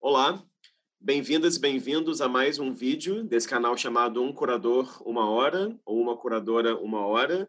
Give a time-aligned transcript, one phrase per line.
[0.00, 0.44] Olá,
[1.00, 6.00] bem-vindas e bem-vindos a mais um vídeo desse canal chamado Um Curador Uma Hora ou
[6.00, 7.48] Uma Curadora Uma Hora.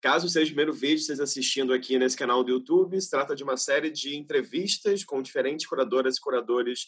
[0.00, 3.42] Caso seja o primeiro vídeo vocês assistindo aqui nesse canal do YouTube, se trata de
[3.42, 6.86] uma série de entrevistas com diferentes curadoras e curadores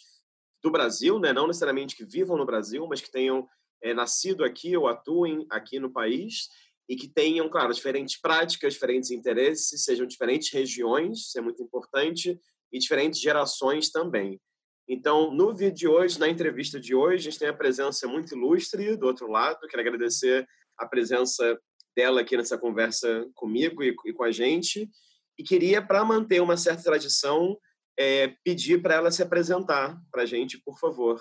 [0.63, 1.33] do Brasil, né?
[1.33, 3.49] não necessariamente que vivam no Brasil, mas que tenham
[3.83, 6.49] é, nascido aqui ou atuem aqui no país
[6.89, 12.39] e que tenham, claro, diferentes práticas, diferentes interesses, sejam diferentes regiões, isso é muito importante,
[12.73, 14.41] e diferentes gerações também.
[14.89, 18.37] Então, no vídeo de hoje, na entrevista de hoje, a gente tem a presença muito
[18.37, 19.67] ilustre do outro lado.
[19.69, 20.47] Quero agradecer
[20.79, 21.59] a presença
[21.97, 24.89] dela aqui nessa conversa comigo e, e com a gente.
[25.37, 27.59] E queria, para manter uma certa tradição,
[27.99, 31.21] é, pedir para ela se apresentar para a gente, por favor.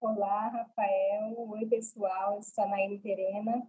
[0.00, 1.34] Olá, Rafael.
[1.50, 2.36] Oi, pessoal.
[2.36, 3.66] Eu sou a Naime Terena.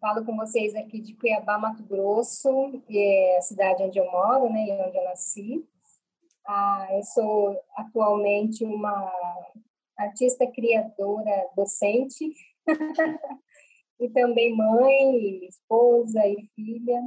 [0.00, 4.66] Falo com vocês aqui de Cuiabá, Mato Grosso, é a cidade onde eu moro, né,
[4.66, 5.66] e onde eu nasci.
[6.50, 9.12] Ah, eu sou atualmente uma
[9.98, 12.32] artista criadora docente
[14.00, 17.02] e também mãe, esposa e filha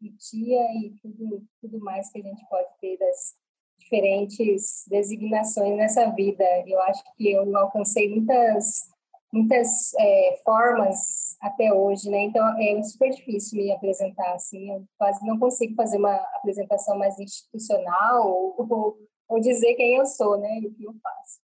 [0.00, 3.34] e tia e tudo, tudo mais que a gente pode ter das
[3.80, 6.44] diferentes designações nessa vida.
[6.64, 8.91] Eu acho que eu alcancei muitas
[9.32, 12.24] muitas é, formas até hoje, né?
[12.24, 14.70] Então é super difícil me apresentar assim.
[14.70, 20.06] Eu quase não consigo fazer uma apresentação mais institucional ou, ou, ou dizer quem eu
[20.06, 20.60] sou, né?
[20.60, 21.40] E o que eu faço.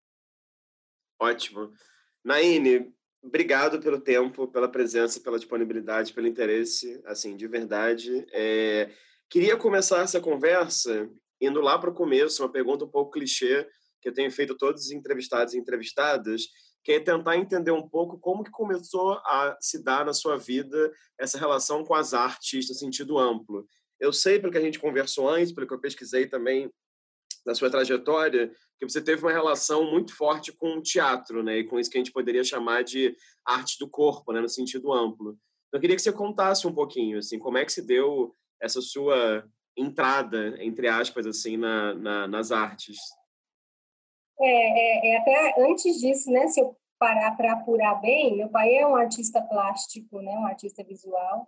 [1.20, 1.72] Ótimo,
[2.22, 2.92] Naine.
[3.20, 8.25] Obrigado pelo tempo, pela presença, pela disponibilidade, pelo interesse, assim, de verdade.
[8.33, 8.91] É,
[9.28, 13.66] queria começar essa conversa indo lá para o começo, uma pergunta um pouco clichê
[14.00, 16.42] que eu tenho feito todos os entrevistados e entrevistadas,
[16.84, 20.93] que é tentar entender um pouco como que começou a se dar na sua vida
[21.19, 23.67] essa relação com as artes no sentido amplo.
[24.01, 26.71] Eu sei, pelo que a gente conversou antes, pelo que eu pesquisei também
[27.45, 31.59] na sua trajetória, que você teve uma relação muito forte com o teatro, né?
[31.59, 34.41] E com isso que a gente poderia chamar de arte do corpo, né?
[34.41, 35.31] No sentido amplo.
[35.69, 38.81] Então, eu queria que você contasse um pouquinho, assim, como é que se deu essa
[38.81, 39.45] sua
[39.77, 42.99] entrada, entre aspas, assim, na, na nas artes.
[44.41, 46.47] É, é, é, até antes disso, né?
[46.49, 50.32] Se eu parar para apurar bem, meu pai é um artista plástico, né?
[50.38, 51.47] Um artista visual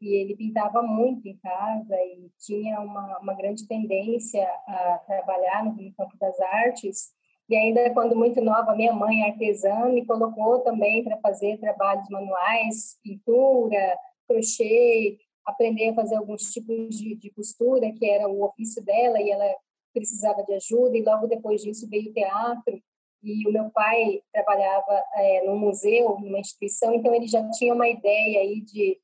[0.00, 5.72] e ele pintava muito em casa e tinha uma, uma grande tendência a trabalhar no,
[5.72, 7.10] no campo das artes.
[7.48, 12.98] E ainda quando muito nova, minha mãe artesã me colocou também para fazer trabalhos manuais,
[13.02, 13.98] pintura,
[14.28, 19.30] crochê, aprender a fazer alguns tipos de, de costura, que era o ofício dela, e
[19.30, 19.56] ela
[19.98, 22.82] precisava de ajuda, e logo depois disso veio o teatro,
[23.22, 27.88] e o meu pai trabalhava é, num museu, numa instituição, então ele já tinha uma
[27.88, 28.98] ideia aí de,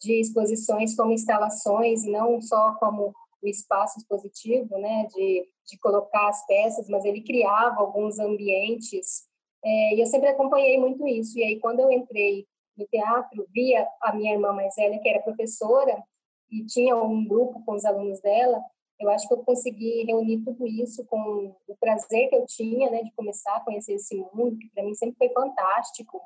[0.00, 3.12] de exposições como instalações, não só como
[3.42, 9.24] o espaço expositivo, né, de, de colocar as peças, mas ele criava alguns ambientes,
[9.64, 13.86] é, e eu sempre acompanhei muito isso, e aí quando eu entrei no teatro, via
[14.02, 16.02] a minha irmã mais velha, que era professora,
[16.50, 18.62] e tinha um grupo com os alunos dela,
[19.00, 23.02] eu acho que eu consegui reunir tudo isso com o prazer que eu tinha, né,
[23.02, 26.20] de começar a conhecer esse mundo, que para mim sempre foi fantástico,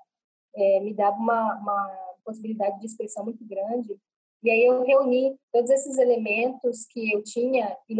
[0.54, 1.88] é, me dava uma, uma
[2.24, 3.96] possibilidade de expressão muito grande.
[4.42, 7.96] E aí eu reuni todos esses elementos que eu tinha e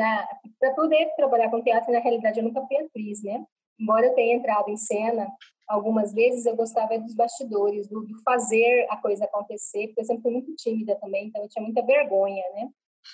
[0.58, 3.44] para poder trabalhar com teatro, na realidade eu nunca fui atriz, né?
[3.78, 5.28] Embora eu tenha entrado em cena
[5.68, 10.22] algumas vezes, eu gostava dos bastidores, do, do fazer a coisa acontecer, porque eu sempre
[10.22, 12.70] fui muito tímida também, então eu tinha muita vergonha, né?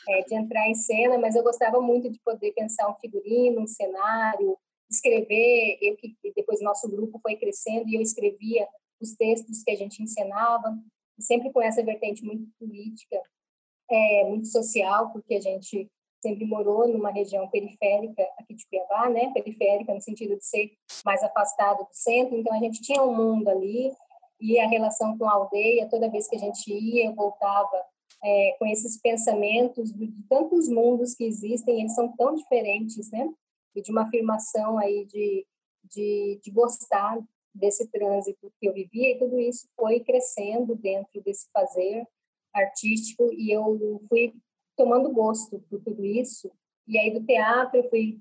[0.09, 3.67] É, de entrar em cena, mas eu gostava muito de poder pensar um figurino, um
[3.67, 4.57] cenário,
[4.91, 5.79] escrever.
[5.81, 8.67] Eu que depois nosso grupo foi crescendo e eu escrevia
[9.01, 10.77] os textos que a gente encenava,
[11.19, 13.21] sempre com essa vertente muito política,
[13.91, 15.91] é, muito social, porque a gente
[16.23, 19.31] sempre morou numa região periférica aqui de Cuiabá, né?
[19.35, 20.73] Periférica no sentido de ser
[21.05, 23.93] mais afastado do centro, então a gente tinha um mundo ali
[24.41, 27.85] e a relação com a aldeia, toda vez que a gente ia, eu voltava
[28.25, 33.31] é, com esses pensamentos de, de, tantos mundos que existem, eles são tão diferentes, né?
[33.75, 35.47] E de uma afirmação aí de,
[35.85, 37.19] de, de gostar
[37.55, 42.07] desse trânsito que eu vivia, e tudo isso foi crescendo dentro desse fazer
[42.53, 44.33] artístico, e eu fui
[44.77, 46.51] tomando gosto por tudo isso.
[46.89, 48.19] E aí do teatro eu fui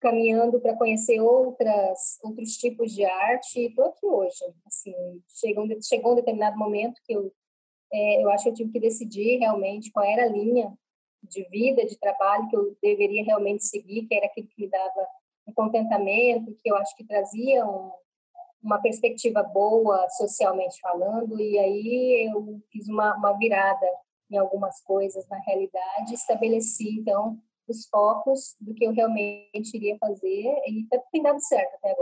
[0.00, 4.44] caminhando para conhecer outras outros tipos de arte e estou aqui hoje.
[4.66, 4.94] Assim,
[5.28, 7.32] chegou, chegou um determinado momento que eu
[7.92, 10.72] é, eu acho que eu tive que decidir realmente qual era a linha
[11.22, 15.06] de vida, de trabalho que eu deveria realmente seguir, que era aquilo que me dava
[15.46, 17.90] um contentamento, que eu acho que trazia um,
[18.62, 23.86] uma perspectiva boa socialmente falando, e aí eu fiz uma, uma virada
[24.30, 30.46] em algumas coisas na realidade, estabeleci então os focos do que eu realmente iria fazer
[30.66, 32.01] e tá, tem dado certo até agora?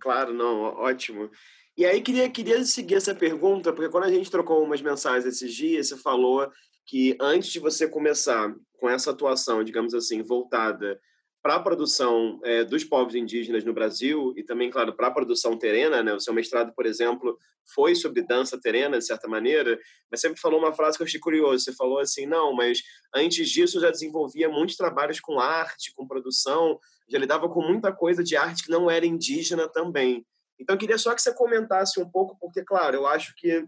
[0.00, 1.30] Claro, não, ótimo.
[1.76, 5.52] E aí queria, queria seguir essa pergunta, porque quando a gente trocou umas mensagens esses
[5.52, 6.48] dias, você falou
[6.86, 11.00] que antes de você começar com essa atuação, digamos assim, voltada
[11.42, 15.58] para a produção é, dos povos indígenas no Brasil e também, claro, para a produção
[15.58, 16.14] terena, né?
[16.14, 17.36] O seu mestrado, por exemplo,
[17.74, 19.78] foi sobre dança terena, de certa maneira,
[20.10, 21.64] mas sempre falou uma frase que eu achei curioso.
[21.64, 22.78] Você falou assim, não, mas
[23.14, 26.78] antes disso eu já desenvolvia muitos trabalhos com arte, com produção,
[27.08, 30.24] já lidava com muita coisa de arte que não era indígena também.
[30.58, 33.66] Então, eu queria só que você comentasse um pouco, porque, claro, eu acho que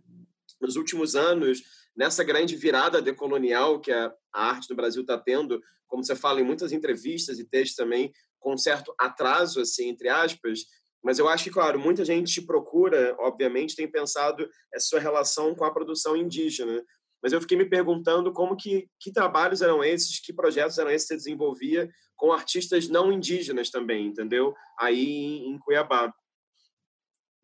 [0.61, 1.62] nos últimos anos
[1.97, 6.44] nessa grande virada decolonial que a, arte no Brasil está tendo, como você fala em
[6.44, 10.61] muitas entrevistas e textos também, com um certo atraso, assim, entre aspas,
[11.03, 15.55] mas eu acho que, claro, muita gente te procura, obviamente, tem pensado essa sua relação
[15.55, 16.82] com a produção indígena.
[17.23, 21.09] Mas eu fiquei me perguntando como que, que trabalhos eram esses, que projetos eram esses
[21.09, 24.55] que você desenvolvia com artistas não indígenas também, entendeu?
[24.79, 26.13] Aí em Cuiabá.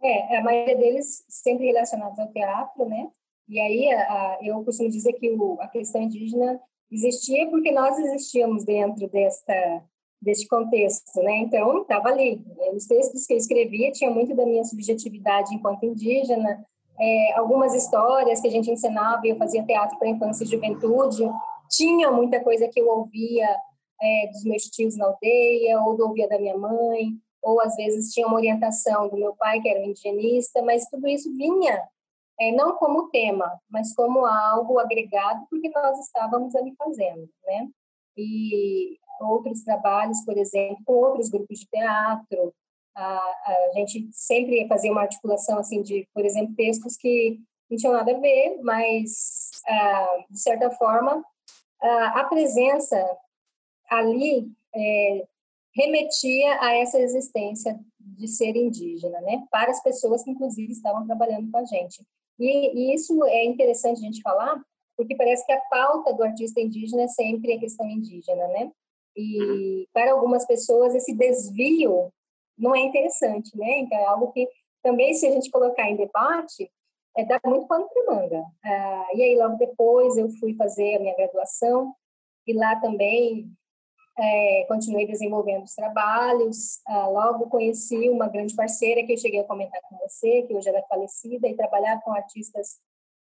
[0.02, 3.10] É, a maioria deles sempre relacionados ao teatro, né?
[3.48, 6.60] E aí a, eu costumo dizer que o, a questão indígena
[6.90, 9.84] existia porque nós existíamos dentro desta
[10.22, 11.38] deste contexto, né?
[11.38, 12.40] Então estava ali.
[12.72, 16.64] Os textos que eu escrevia tinha muito da minha subjetividade enquanto indígena,
[17.02, 19.26] é, algumas histórias que a gente ensinava.
[19.26, 21.28] Eu fazia teatro para infância e juventude.
[21.68, 23.48] Tinha muita coisa que eu ouvia
[24.00, 28.26] é, dos meus tios na aldeia ou ouvia da minha mãe ou às vezes tinha
[28.26, 31.82] uma orientação do meu pai que era um indigenista, mas tudo isso vinha
[32.40, 37.68] é, não como tema, mas como algo agregado, porque nós estávamos ali fazendo, né?
[38.16, 42.54] E outros trabalhos, por exemplo, com outros grupos de teatro,
[42.94, 47.38] a, a gente sempre fazia uma articulação, assim, de, por exemplo, textos que
[47.70, 51.24] não tinham nada a ver, mas, ah, de certa forma,
[51.80, 52.96] a presença
[53.90, 55.26] ali é,
[55.74, 59.44] remetia a essa existência de ser indígena, né?
[59.50, 62.04] Para as pessoas que, inclusive, estavam trabalhando com a gente.
[62.38, 64.62] E, e, isso é interessante a gente falar,
[64.96, 68.70] porque parece que a pauta do artista indígena é sempre a questão indígena, né?
[69.16, 69.86] E uhum.
[69.92, 72.12] para algumas pessoas esse desvio
[72.58, 73.80] não é interessante, né?
[73.80, 74.48] Então é algo que
[74.82, 76.70] também se a gente colocar em debate
[77.16, 78.44] é dar muito pano para manga.
[78.64, 81.94] Ah, e aí logo depois eu fui fazer a minha graduação
[82.46, 83.50] e lá também
[84.18, 86.80] é, continuei desenvolvendo os trabalhos.
[86.86, 90.68] Ah, logo conheci uma grande parceira que eu cheguei a comentar com você, que hoje
[90.68, 92.80] ela é falecida, e trabalhar com artistas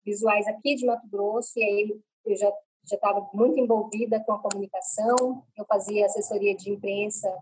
[0.04, 1.58] visuais aqui de Mato Grosso.
[1.58, 2.52] E aí eu já
[2.84, 5.44] já estava muito envolvida com a comunicação.
[5.56, 7.32] Eu fazia assessoria de imprensa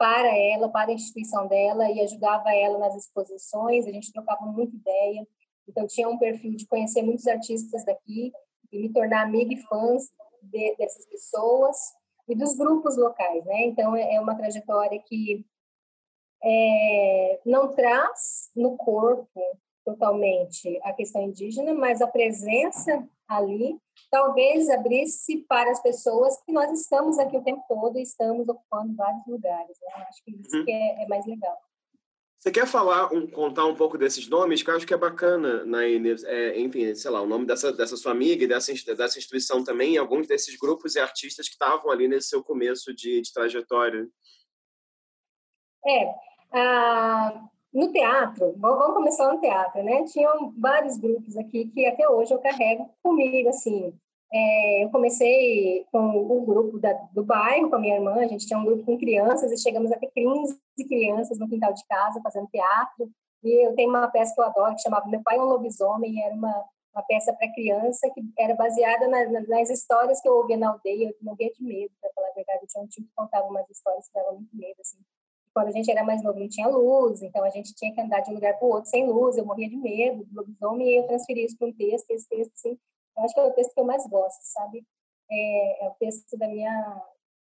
[0.00, 3.86] para ela, para a instituição dela, e ajudava ela nas exposições.
[3.86, 5.28] A gente trocava muita ideia.
[5.68, 8.32] Então tinha um perfil de conhecer muitos artistas daqui
[8.72, 10.04] e me tornar amiga e fãs
[10.42, 11.76] de, dessas pessoas
[12.26, 13.66] e dos grupos locais, né?
[13.66, 15.44] Então é, é uma trajetória que
[16.42, 19.28] é, não traz no corpo
[19.84, 23.78] totalmente a questão indígena, mas a presença ali
[24.10, 28.94] talvez abrisse para as pessoas que nós estamos aqui o tempo todo e estamos ocupando
[28.94, 29.76] vários lugares.
[29.80, 30.04] Né?
[30.08, 30.64] Acho que isso uhum.
[30.64, 31.56] que é, é, mais legal.
[32.38, 35.62] Você quer falar, um, contar um pouco desses nomes que eu acho que é bacana,
[35.66, 39.62] Naine, é, enfim, sei lá, o nome dessa, dessa sua amiga e dessa, dessa instituição
[39.62, 43.30] também, e alguns desses grupos e artistas que estavam ali nesse seu começo de, de
[43.30, 44.08] trajetória.
[45.86, 46.14] É,
[46.52, 50.04] ah, no teatro, vamos começar no teatro, né?
[50.04, 53.92] Tinham vários grupos aqui que até hoje eu carrego comigo, assim,
[54.32, 58.46] é, eu comecei com o grupo da, do bairro, com a minha irmã, a gente
[58.46, 60.56] tinha um grupo com crianças e chegamos a ter 15
[60.88, 63.10] crianças no quintal de casa fazendo teatro.
[63.42, 66.22] E eu tenho uma peça que eu adoro, que chamava Meu Pai é um Lobisomem,
[66.22, 70.34] era uma, uma peça para criança que era baseada na, na, nas histórias que eu
[70.34, 71.08] ouvia na aldeia.
[71.08, 72.60] Eu morria de medo, para falar a verdade.
[72.62, 74.98] Eu tinha um tio que contava umas histórias que davam muito medo, assim.
[75.52, 78.20] Quando a gente era mais novo, não tinha luz, então a gente tinha que andar
[78.20, 79.36] de um lugar para o outro sem luz.
[79.36, 82.10] Eu morria de medo do lobisomem e eu transferi isso para um texto.
[82.10, 82.78] Esse texto, assim,
[83.16, 84.84] eu acho que é o texto que eu mais gosto, sabe?
[85.30, 87.02] É, é o texto da minha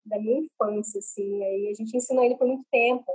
[0.04, 1.44] da minha infância, assim.
[1.44, 3.12] Aí a gente ensinou ele por muito tempo.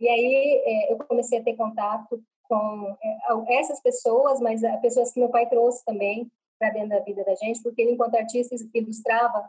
[0.00, 5.20] E aí é, eu comecei a ter contato com é, essas pessoas, mas pessoas que
[5.20, 9.48] meu pai trouxe também para dentro da vida da gente, porque ele, enquanto artista, ilustrava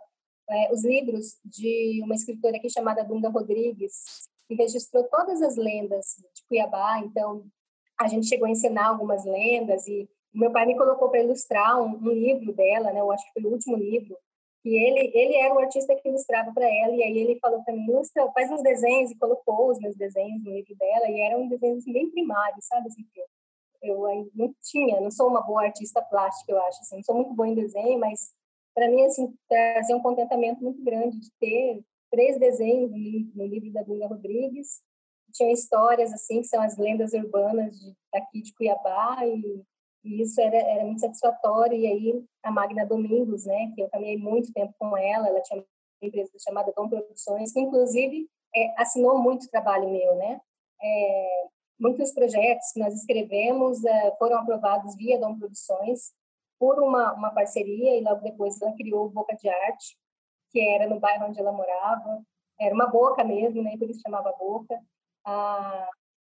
[0.50, 6.16] é, os livros de uma escritora aqui chamada Dunga Rodrigues, que registrou todas as lendas
[6.34, 7.00] de Cuiabá.
[7.00, 7.46] Então,
[8.02, 11.96] a gente chegou a ensinar algumas lendas e meu pai me colocou para ilustrar um,
[11.96, 13.00] um, livro dela, né?
[13.00, 14.18] Eu acho que foi o último livro.
[14.66, 17.74] E ele ele era o artista que ilustrava para ela e aí ele falou para
[17.74, 21.48] mim, ilustra, faz uns desenhos e colocou os meus desenhos no livro dela e eram
[21.48, 23.06] desenhos assim, bem primários, sabe assim
[23.82, 27.34] eu não tinha, não sou uma boa artista plástica, eu acho, assim, não sou muito
[27.34, 28.32] boa em desenho, mas
[28.74, 32.92] para mim, assim, trazer um contentamento muito grande de ter três desenhos
[33.36, 34.82] no livro da Dunga Rodrigues.
[35.32, 39.64] Tinham histórias, assim, que são as lendas urbanas de, daqui de Cuiabá, e,
[40.04, 41.78] e isso era, era muito satisfatório.
[41.78, 45.60] E aí, a Magna Domingos, né, que eu caminhei muito tempo com ela, ela tinha
[45.60, 45.66] uma
[46.02, 50.42] empresa chamada Dom Produções, que inclusive é, assinou muito trabalho meu, né?
[50.82, 51.48] É,
[51.80, 56.14] muitos projetos que nós escrevemos é, foram aprovados via Dom Produções
[56.60, 59.98] por uma, uma parceria e logo depois ela criou o Boca de Arte,
[60.52, 62.22] que era no bairro onde ela morava.
[62.60, 63.78] Era uma boca mesmo, né?
[63.78, 64.80] Por isso chamava Boca.
[65.26, 65.90] Ah,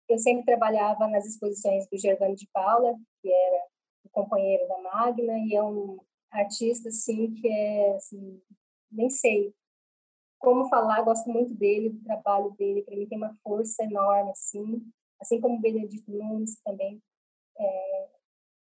[0.10, 3.66] eu sempre trabalhava nas exposições do Gervano de Paula, que era
[4.06, 6.00] o companheiro da Magna, e é um
[6.32, 8.42] artista, assim, que é, assim,
[8.92, 9.54] nem sei
[10.40, 14.82] como falar, gosto muito dele, do trabalho dele, para mim tem uma força enorme, assim,
[15.20, 17.02] assim como Benedito Nunes também
[17.60, 18.10] é,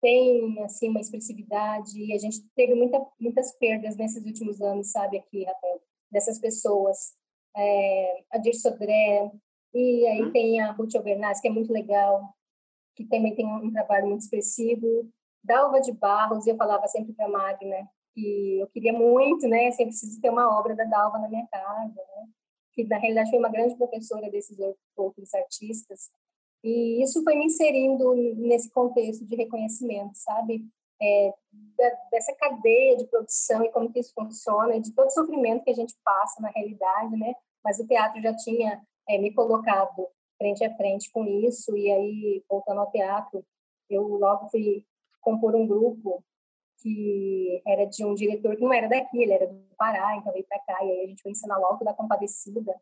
[0.00, 5.19] tem, assim, uma expressividade, e a gente teve muita, muitas perdas nesses últimos anos, sabe,
[5.19, 7.14] aqui, Rafael, dessas pessoas,
[7.57, 9.31] é, a Dir Sodré,
[9.75, 10.33] e aí uhum.
[10.33, 12.35] tem a Ruth Albernaz, que é muito legal,
[12.95, 15.09] que também tem um trabalho muito expressivo,
[15.43, 19.69] Dalva de Barros, eu falava sempre para a Magna, que eu queria muito, né?
[19.69, 22.28] Assim, eu preciso ter uma obra da Dalva na minha casa, né?
[22.73, 24.59] Que na realidade foi uma grande professora desses
[24.97, 26.11] outros artistas.
[26.62, 30.65] E isso foi me inserindo nesse contexto de reconhecimento, sabe?
[31.00, 31.33] É,
[31.77, 35.62] da, dessa cadeia de produção e como que isso funciona, e de todo o sofrimento
[35.62, 37.35] que a gente passa na realidade, né?
[37.65, 42.45] Mas o teatro já tinha é, me colocado frente a frente com isso, e aí,
[42.49, 43.45] voltando ao teatro,
[43.91, 44.85] eu logo fui
[45.21, 46.23] compor um grupo
[46.81, 50.47] que era de um diretor que não era daqui, ele era do Pará, então veio
[50.49, 52.75] para cá, e aí a gente foi ensinar o da Compadecida,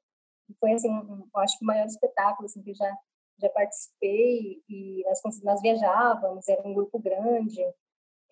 [0.49, 2.97] e foi, assim, um, eu acho que o maior espetáculo, assim, que já,
[3.39, 7.63] já participei, e nós, nós viajávamos, era um grupo grande,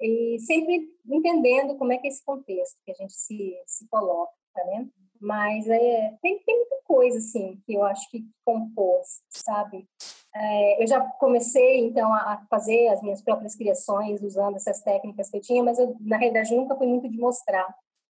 [0.01, 4.33] e sempre entendendo como é que é esse contexto que a gente se, se coloca,
[4.67, 4.89] né?
[5.21, 9.89] Mas é, tem, tem muita coisa, assim, que eu acho que compôs, sabe?
[10.35, 15.37] É, eu já comecei, então, a fazer as minhas próprias criações usando essas técnicas que
[15.37, 17.67] eu tinha, mas eu, na realidade, nunca fui muito de mostrar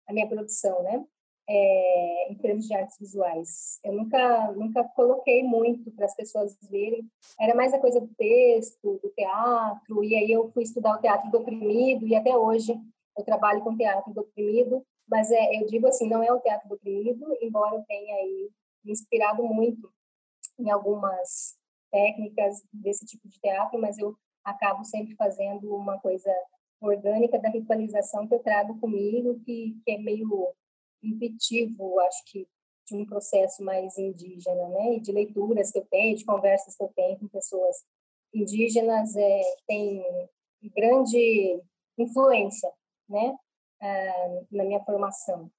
[0.07, 1.05] a minha produção, né?
[1.52, 3.80] É, em termos de artes visuais.
[3.83, 7.11] Eu nunca, nunca coloquei muito para as pessoas verem.
[7.40, 11.28] Era mais a coisa do texto, do teatro, e aí eu fui estudar o teatro
[11.28, 12.73] do oprimido, e até hoje
[13.19, 16.69] eu trabalho com teatro do oprimido, mas é, eu digo assim, não é o teatro
[16.69, 18.50] do oprimido, embora eu tenha aí
[18.85, 19.92] me inspirado muito
[20.57, 21.57] em algumas
[21.90, 24.14] técnicas desse tipo de teatro, mas eu
[24.45, 26.33] acabo sempre fazendo uma coisa
[26.80, 30.28] orgânica da ritualização que eu trago comigo, que, que é meio
[31.02, 32.49] intuitivo, acho que,
[32.87, 34.97] de um processo mais indígena, né?
[34.97, 37.76] E de leituras que eu tenho, de conversas que eu tenho com pessoas
[38.35, 40.04] indígenas, é, tem
[40.75, 41.61] grande
[41.99, 42.71] influência,
[43.09, 43.37] né?
[43.80, 45.50] uh, na minha formação.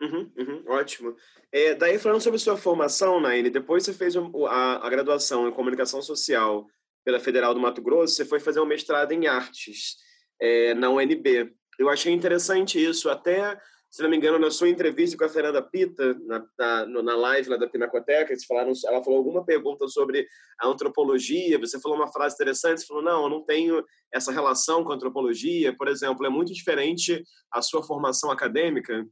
[0.00, 1.16] Uhum, uhum, ótimo.
[1.52, 6.02] É, daí, falando sobre sua formação, Naine, depois você fez a, a, graduação em Comunicação
[6.02, 6.66] Social
[7.04, 9.96] pela Federal do Mato Grosso, você foi fazer um mestrado em Artes
[10.40, 11.54] é, na UNB.
[11.78, 13.58] Eu achei interessante isso, até
[13.94, 17.48] se não me engano, na sua entrevista com a Fernanda Pita, na, na, na live
[17.48, 20.26] lá da Pinacoteca, eles falaram, ela falou alguma pergunta sobre
[20.58, 24.82] a antropologia, você falou uma frase interessante, você falou, não, eu não tenho essa relação
[24.82, 27.22] com a antropologia, por exemplo, é muito diferente
[27.52, 29.06] a sua formação acadêmica,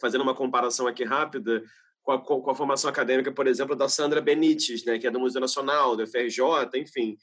[0.00, 1.62] fazendo uma comparação aqui rápida,
[2.02, 5.20] com a, com a formação acadêmica, por exemplo, da Sandra Benites, né, que é do
[5.20, 6.40] Museu Nacional, do FRJ,
[6.76, 7.18] enfim.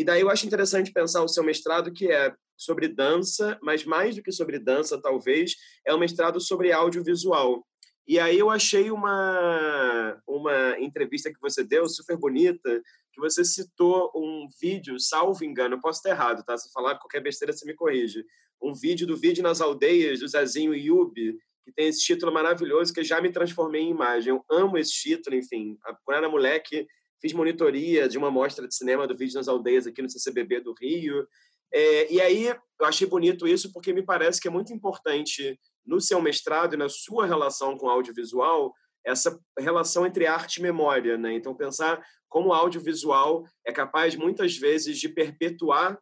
[0.00, 4.16] E daí eu acho interessante pensar o seu mestrado, que é sobre dança, mas mais
[4.16, 7.62] do que sobre dança, talvez, é um mestrado sobre audiovisual.
[8.08, 14.10] E aí eu achei uma, uma entrevista que você deu super bonita, que você citou
[14.16, 16.56] um vídeo, salvo engano, posso estar errado, tá?
[16.56, 18.24] Se falar qualquer besteira, você me corrige.
[18.58, 23.04] Um vídeo do Vídeo nas Aldeias, do Zezinho Yubi, que tem esse título maravilhoso que
[23.04, 24.30] já me transformei em imagem.
[24.30, 25.76] Eu amo esse título, enfim.
[26.06, 26.86] Quando era moleque,
[27.20, 30.72] fiz monitoria de uma mostra de cinema do Vídeo nas Aldeias aqui no CCBB do
[30.72, 31.26] Rio.
[31.72, 36.00] É, e aí eu achei bonito isso porque me parece que é muito importante no
[36.00, 38.74] seu mestrado e na sua relação com o audiovisual
[39.04, 41.32] essa relação entre arte e memória, né?
[41.32, 45.98] Então pensar como o audiovisual é capaz muitas vezes de perpetuar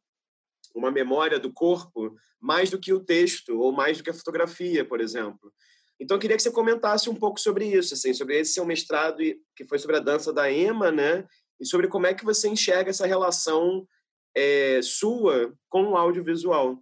[0.75, 4.85] uma memória do corpo mais do que o texto ou mais do que a fotografia,
[4.85, 5.53] por exemplo.
[6.01, 9.19] Então eu queria que você comentasse um pouco sobre isso, assim, sobre esse seu mestrado
[9.57, 11.27] que foi sobre a dança da Ema, né?
[11.61, 13.87] E sobre como é que você enxerga essa relação
[14.35, 16.79] é, sua com o audiovisual.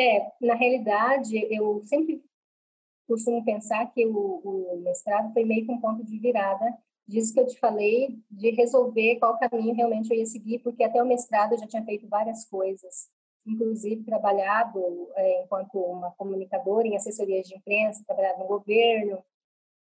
[0.00, 2.24] É, na realidade, eu sempre
[3.06, 6.64] costumo pensar que o, o mestrado foi meio que um ponto de virada
[7.06, 11.02] disso que eu te falei, de resolver qual caminho realmente eu ia seguir, porque até
[11.02, 13.08] o mestrado eu já tinha feito várias coisas,
[13.46, 19.22] inclusive trabalhado é, enquanto uma comunicadora em assessorias de imprensa, trabalhado no governo.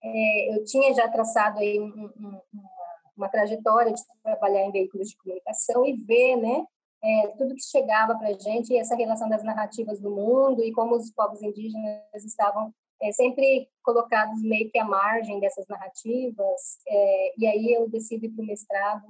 [0.04, 2.72] É, eu tinha já traçado aí um, um, uma,
[3.16, 6.66] uma, trajetória de trabalhar em veículos de comunicação e ver, né,
[7.02, 10.96] é, tudo que chegava para a gente, essa relação das narrativas do mundo e como
[10.96, 16.80] os povos indígenas estavam é, sempre colocados meio que à margem dessas narrativas.
[16.88, 19.06] É, e aí eu decido ir para o mestrado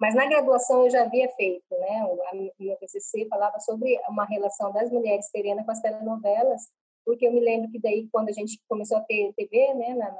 [0.00, 2.04] mas na graduação eu já havia feito, né?
[2.04, 6.62] O meu TCC falava sobre uma relação das mulheres terena com as telenovelas,
[7.04, 10.10] porque eu me lembro que daí quando a gente começou a ter TV, né, na,
[10.10, 10.18] na,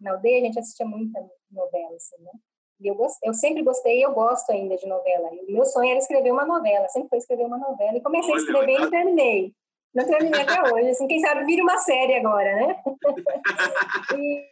[0.00, 2.32] na aldeia a gente assistia muita novela, assim, né?
[2.80, 5.34] E eu, gost, eu sempre gostei e eu gosto ainda de novela.
[5.34, 7.96] E o meu sonho era escrever uma novela, sempre foi escrever uma novela.
[7.96, 9.52] E comecei Olha, a escrever e terminei.
[9.92, 10.90] Não terminei até hoje.
[10.90, 12.82] Assim, quem sabe vira uma série agora, né?
[14.16, 14.44] e,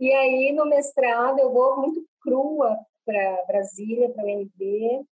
[0.00, 5.06] e aí, no mestrado, eu vou muito crua para Brasília, para o UNB,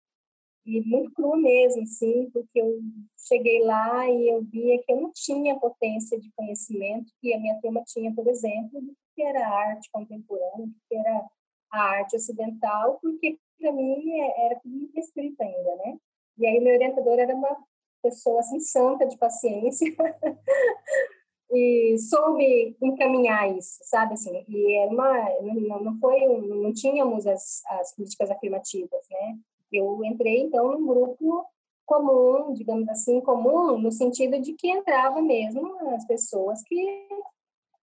[0.64, 2.80] e muito cru mesmo, sim, porque eu
[3.26, 7.60] cheguei lá e eu via que eu não tinha potência de conhecimento que a minha
[7.60, 11.26] turma tinha, por exemplo, do que era arte contemporânea, do que era
[11.72, 15.96] a arte ocidental, porque para mim é, era tudo muito escrito ainda, né?
[16.38, 17.56] E aí meu orientador era uma
[18.02, 19.86] pessoa assim santa de paciência
[21.52, 27.62] e soube encaminhar isso, sabe assim, e era uma não, não foi não tínhamos as,
[27.66, 29.38] as políticas afirmativas, né?
[29.70, 31.46] Eu entrei então num grupo
[31.84, 37.08] comum, digamos assim, comum no sentido de que entrava mesmo as pessoas que,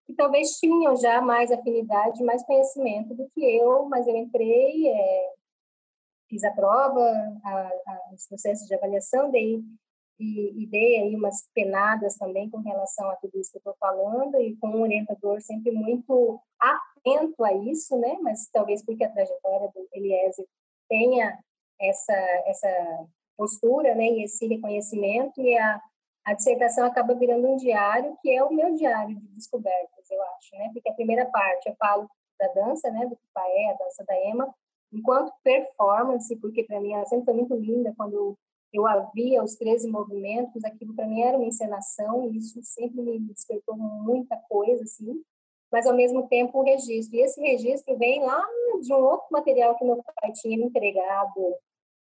[0.06, 5.32] que talvez tinham já mais afinidade, mais conhecimento do que eu, mas eu entrei, é,
[6.28, 7.00] fiz a prova,
[7.44, 9.62] a, a, os processos de avaliação, dei
[10.18, 13.76] e, e dei aí umas penadas também com relação a tudo isso que eu estou
[13.78, 18.16] falando e com um orientador sempre muito atento a isso, né?
[18.20, 20.46] Mas talvez porque a trajetória do Eliezer
[20.88, 21.38] tenha
[21.80, 22.14] essa
[22.46, 23.06] essa
[23.36, 24.08] postura, né?
[24.08, 25.80] E esse reconhecimento e a
[26.28, 30.56] a dissertação acaba virando um diário que é o meu diário de descobertas, eu acho,
[30.58, 30.70] né?
[30.74, 32.06] Porque a primeira parte eu falo
[32.38, 33.06] da dança, né?
[33.06, 34.54] Do Paé, a dança da Ema,
[34.92, 38.36] enquanto performance, porque para mim ela sempre foi muito linda quando
[38.86, 43.76] havia os 13 movimentos, aquilo para mim era uma encenação, e isso sempre me despertou
[43.76, 45.22] muita coisa, assim,
[45.72, 47.16] mas ao mesmo tempo o registro.
[47.16, 48.44] E esse registro vem lá
[48.80, 51.56] de um outro material que meu pai tinha me entregado,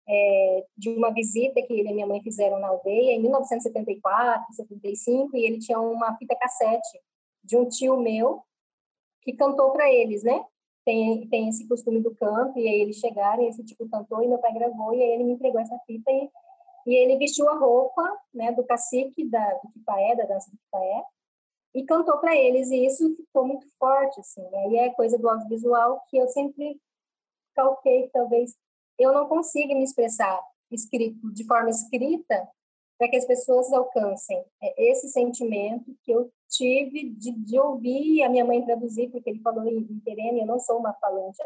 [0.10, 5.36] é, de uma visita que ele e minha mãe fizeram na aldeia em 1974, 75,
[5.36, 7.00] e ele tinha uma fita cassete
[7.44, 8.42] de um tio meu
[9.22, 10.44] que cantou para eles, né?
[10.86, 14.28] Tem, tem esse costume do canto, e aí eles chegaram, e esse tio cantou, e
[14.28, 16.30] meu pai gravou, e aí ele me entregou essa fita, e
[16.88, 18.02] e ele vestiu a roupa
[18.34, 21.04] né, do cacique da, do Kipaé, da dança do Kipaé,
[21.76, 24.69] e cantou para eles, e isso ficou muito forte, assim, né?
[24.69, 26.80] E é coisa do audiovisual que eu sempre
[27.54, 28.56] calquei, talvez
[28.97, 32.47] eu não consiga me expressar escrito, de forma escrita
[32.97, 38.30] para que as pessoas alcancem é esse sentimento que eu tive de, de ouvir a
[38.30, 41.38] minha mãe traduzir, porque ele falou em, tereno, eu não sou uma falante,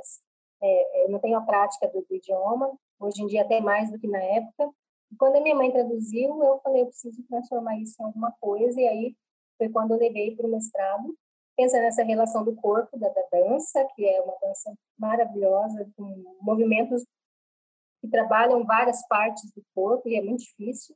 [0.62, 3.99] é, eu não tenho a prática do, do idioma, hoje em dia até mais do
[3.99, 4.71] que na época,
[5.17, 8.88] quando a minha mãe traduziu, eu falei, eu preciso transformar isso em alguma coisa, e
[8.88, 9.15] aí
[9.58, 11.15] foi quando eu levei para o mestrado,
[11.56, 17.06] pensando nessa relação do corpo, da, da, dança, que é uma dança maravilhosa, com movimentos
[18.02, 20.95] que trabalham várias partes do corpo, e é muito difícil,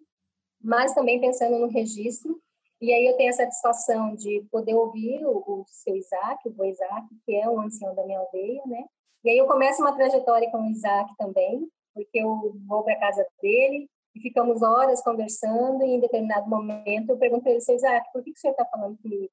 [0.62, 2.42] mas também pensando no registro,
[2.82, 6.66] e aí eu tenho a satisfação de poder ouvir o, o seu Isaac, o vô
[6.66, 8.86] Isaac, que é um ancião da minha aldeia, né?
[9.24, 13.00] E aí eu começo uma trajetória com o Isaac também, porque eu vou para a
[13.00, 18.10] casa dele, e ficamos horas conversando e em determinado momento eu perguntei ele, seu Isaac,
[18.14, 19.30] por que, que o senhor está falando comigo?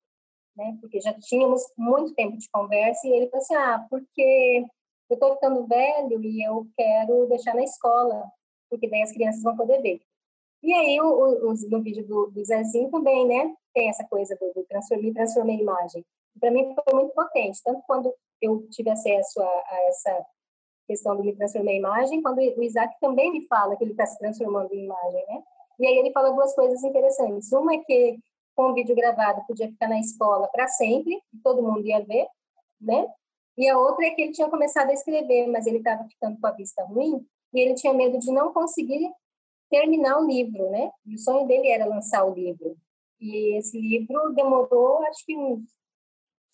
[0.56, 0.76] Né?
[0.80, 4.66] Porque já tínhamos muito tempo de conversa e ele falou assim, ah, porque
[5.08, 8.24] eu estou ficando velho e eu quero deixar na escola,
[8.68, 10.00] porque daí as crianças vão poder ver.
[10.62, 14.52] E aí, o, o, no vídeo do, do Zezinho também, né, tem essa coisa do,
[14.52, 16.04] do transformei, transformei imagem.
[16.38, 20.26] Para mim foi muito potente, tanto quando eu tive acesso a, a essa
[20.92, 24.04] questão do me transformar em imagem, quando o Isaac também me fala que ele está
[24.04, 25.42] se transformando em imagem, né?
[25.80, 27.50] E aí ele fala duas coisas interessantes.
[27.50, 28.18] Uma é que
[28.54, 32.26] com o vídeo gravado podia ficar na escola para sempre, todo mundo ia ver,
[32.78, 33.06] né?
[33.56, 36.46] E a outra é que ele tinha começado a escrever, mas ele estava ficando com
[36.46, 37.24] a vista ruim
[37.54, 39.10] e ele tinha medo de não conseguir
[39.70, 40.90] terminar o livro, né?
[41.06, 42.76] E o sonho dele era lançar o livro.
[43.18, 45.62] E esse livro demorou, acho que uns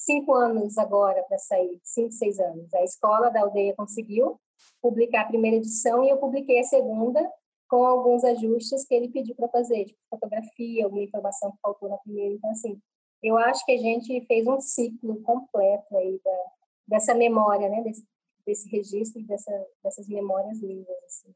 [0.09, 2.73] cinco anos agora para sair, cinco, seis anos.
[2.73, 4.41] A escola da aldeia conseguiu
[4.81, 7.31] publicar a primeira edição e eu publiquei a segunda
[7.69, 11.99] com alguns ajustes que ele pediu para fazer, tipo fotografia, alguma informação que faltou na
[11.99, 12.35] primeira.
[12.35, 12.81] Então, assim,
[13.23, 16.45] eu acho que a gente fez um ciclo completo aí da,
[16.87, 18.03] dessa memória, né, desse,
[18.47, 19.53] desse registro, dessa,
[19.85, 20.97] dessas memórias lindas.
[21.05, 21.35] Assim.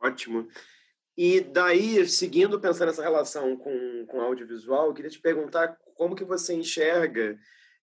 [0.00, 0.46] Ótimo.
[1.16, 6.24] E daí, seguindo pensando nessa relação com, com audiovisual, eu queria te perguntar como que
[6.24, 7.36] você enxerga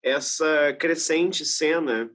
[0.04, 2.10] essa crescente cena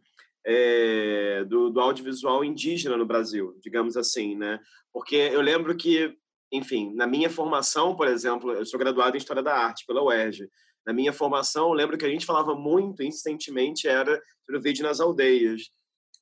[0.45, 4.61] é, do, do, audiovisual indígena no Brasil, digamos assim, né?
[4.93, 6.17] Porque eu lembro que,
[6.53, 10.49] enfim, na minha formação, por exemplo, eu sou graduado em História da Arte pela UERJ.
[10.87, 14.85] Na minha formação, eu lembro que a gente falava muito insistentemente era sobre o vídeo
[14.85, 15.63] nas aldeias.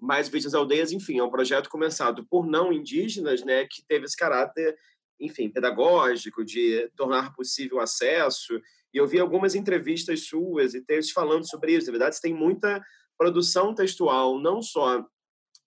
[0.00, 4.04] Mas Vídeos nas Aldeias, enfim, é um projeto começado por não indígenas, né, que teve
[4.04, 4.76] esse caráter,
[5.20, 8.60] enfim, pedagógico, de tornar possível acesso.
[8.94, 11.86] E eu vi algumas entrevistas suas e textos falando sobre isso.
[11.86, 12.80] Na verdade, você tem muita
[13.18, 15.04] produção textual, não só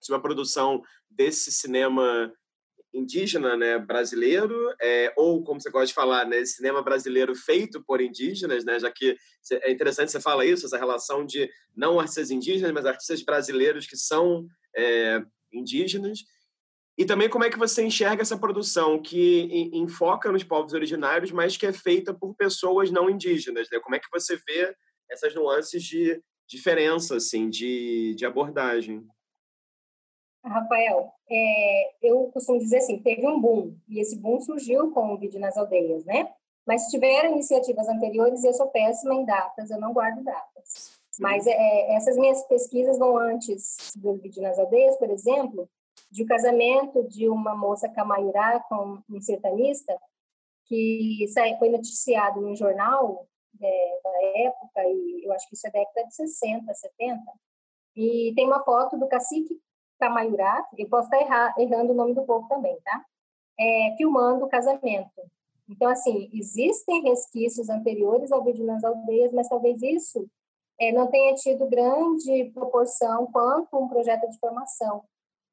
[0.02, 2.32] sobre a produção desse cinema
[2.94, 8.02] indígena né, brasileiro, é, ou, como você gosta de falar, né, cinema brasileiro feito por
[8.02, 9.16] indígenas, né, já que
[9.52, 13.98] é interessante você falar isso, essa relação de não artistas indígenas, mas artistas brasileiros que
[13.98, 16.20] são é, indígenas.
[16.98, 21.56] E também como é que você enxerga essa produção que enfoca nos povos originários, mas
[21.56, 23.80] que é feita por pessoas não indígenas, né?
[23.80, 24.76] Como é que você vê
[25.10, 29.06] essas nuances de diferença, assim, de, de abordagem?
[30.44, 35.18] Rafael, é, eu costumo dizer assim, teve um boom, e esse boom surgiu com o
[35.18, 36.32] vídeo nas aldeias, né?
[36.66, 40.98] Mas tiveram iniciativas anteriores e eu sou péssima em datas, eu não guardo datas.
[41.20, 45.70] Mas é, essas minhas pesquisas vão antes do vídeo nas aldeias, por exemplo,
[46.10, 49.98] de um casamento de uma moça camaiurá com um sertanista,
[50.66, 51.26] que
[51.60, 53.28] foi noticiado num jornal
[53.62, 57.22] é, da época, e eu acho que isso é década de 60, 70,
[57.96, 59.60] e tem uma foto do cacique
[59.98, 63.04] Tamaiurá, eu posso estar errar, errando o nome do povo também, tá?
[63.60, 65.22] É, filmando o casamento.
[65.68, 70.30] Então, assim, existem resquícios anteriores ao vídeo nas aldeias, mas talvez isso
[70.80, 75.04] é, não tenha tido grande proporção quanto um projeto de formação,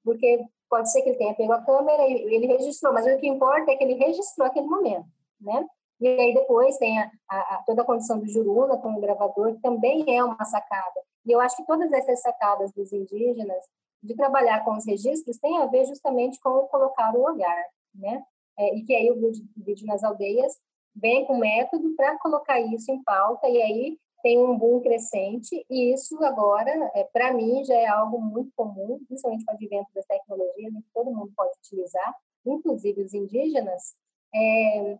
[0.04, 3.26] porque pode ser que ele tenha pego a câmera e ele registrou, mas o que
[3.26, 5.06] importa é que ele registrou aquele momento,
[5.40, 5.66] né?
[6.00, 9.62] E aí depois tem a, a, toda a condição do juruna com o gravador, que
[9.62, 11.00] também é uma sacada.
[11.24, 13.64] E eu acho que todas essas sacadas dos indígenas,
[14.02, 17.64] de trabalhar com os registros tem a ver justamente com colocar o olhar,
[17.94, 18.22] né?
[18.58, 20.52] É, e que aí o vídeo, vídeo nas aldeias
[20.94, 25.92] vem com método para colocar isso em pauta e aí tem um boom crescente e
[25.92, 30.06] isso agora, é, para mim, já é algo muito comum, principalmente com o advento das
[30.06, 33.94] tecnologias, que todo mundo pode utilizar, inclusive os indígenas,
[34.34, 34.98] é,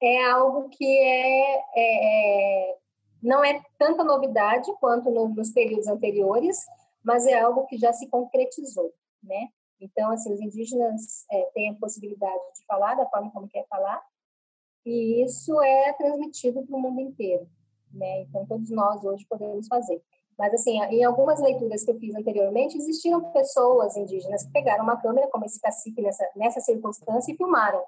[0.00, 2.76] é algo que é, é, é
[3.20, 6.64] não é tanta novidade quanto no, nos períodos anteriores,
[7.02, 9.48] mas é algo que já se concretizou, né?
[9.80, 14.00] Então, assim, os indígenas é, têm a possibilidade de falar da forma como quer falar,
[14.86, 17.48] e isso é transmitido para o mundo inteiro,
[17.92, 18.22] né?
[18.22, 20.02] Então, todos nós hoje podemos fazer.
[20.38, 24.96] Mas, assim, em algumas leituras que eu fiz anteriormente, existiam pessoas indígenas que pegaram uma
[24.96, 27.82] câmera, como esse cacique nessa, nessa circunstância, e filmaram.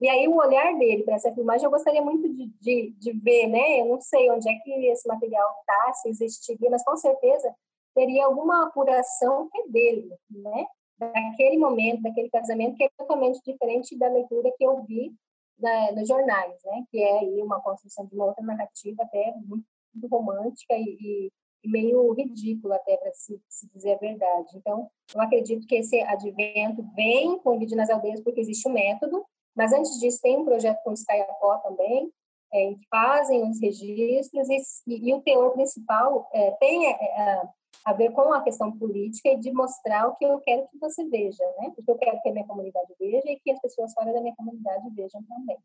[0.00, 3.46] E aí, o olhar dele para essa filmagem, eu gostaria muito de, de, de ver,
[3.46, 3.80] né?
[3.80, 7.54] Eu não sei onde é que esse material está, se existiria, mas com certeza
[7.94, 10.66] teria alguma apuração que é dele, né?
[10.98, 15.14] Daquele momento, daquele casamento, que é totalmente diferente da leitura que eu vi
[15.62, 16.84] na, nos jornais, né?
[16.90, 19.64] Que é aí uma construção de uma outra narrativa até muito
[20.10, 21.30] romântica e,
[21.64, 24.56] e meio ridícula até para se, se, dizer a verdade.
[24.56, 28.72] Então, eu acredito que esse advento vem com o vídeo nas aldeias porque existe um
[28.72, 32.10] método, mas antes disso tem um projeto com o Skyapó também,
[32.52, 37.42] é, que fazem os registros e, e, e o teor principal é, tem é, é
[37.84, 41.04] a ver com a questão política e de mostrar o que eu quero que você
[41.08, 41.72] veja, né?
[41.74, 44.34] Porque eu quero que a minha comunidade veja e que as pessoas fora da minha
[44.36, 45.58] comunidade vejam também.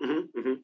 [0.00, 0.62] Uhum, uhum.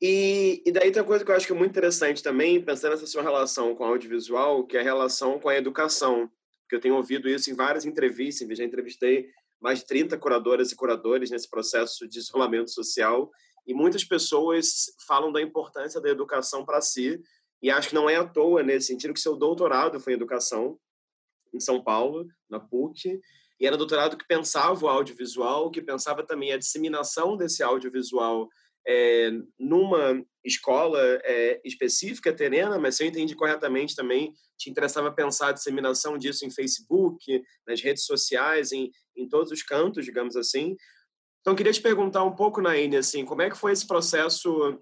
[0.00, 2.92] E, e daí tem uma coisa que eu acho que é muito interessante também, pensando
[2.92, 6.30] nessa sua relação com o audiovisual, que é a relação com a educação.
[6.62, 9.28] Porque eu tenho ouvido isso em várias entrevistas, já entrevistei
[9.60, 13.30] mais de 30 curadoras e curadores nesse processo de isolamento social,
[13.66, 17.20] e muitas pessoas falam da importância da educação para si,
[17.62, 20.78] e acho que não é à toa nesse sentido que seu doutorado foi em educação
[21.54, 23.20] em São Paulo, na PUC,
[23.58, 28.48] e era doutorado que pensava o audiovisual, que pensava também a disseminação desse audiovisual
[28.86, 35.48] é, numa escola é, específica, terena, mas se eu entendi corretamente também, te interessava pensar
[35.48, 40.76] a disseminação disso em Facebook, nas redes sociais, em, em todos os cantos, digamos assim.
[41.40, 44.80] Então, queria te perguntar um pouco, Naine, assim, como é que foi esse processo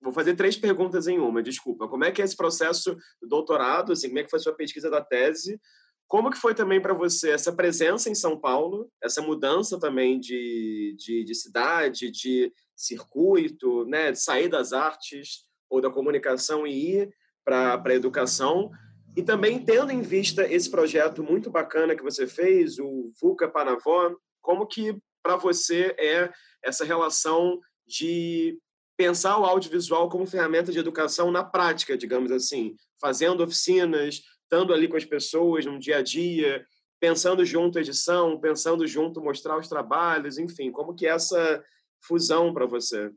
[0.00, 1.86] Vou fazer três perguntas em uma, desculpa.
[1.86, 3.92] Como é que é esse processo do doutorado?
[3.92, 5.60] Assim, como é que foi a sua pesquisa da tese?
[6.08, 10.96] Como que foi também para você essa presença em São Paulo, essa mudança também de,
[10.98, 17.14] de, de cidade, de circuito, né, de sair das artes ou da comunicação e ir
[17.44, 18.70] para a educação?
[19.16, 24.12] E também tendo em vista esse projeto muito bacana que você fez, o VUCA Panavó,
[24.40, 26.30] como que para você é
[26.64, 28.58] essa relação de
[29.00, 34.86] pensar o audiovisual como ferramenta de educação na prática, digamos assim, fazendo oficinas, estando ali
[34.88, 36.66] com as pessoas no dia a dia,
[37.00, 41.64] pensando junto a edição, pensando junto mostrar os trabalhos, enfim, como que é essa
[42.02, 43.10] fusão para você?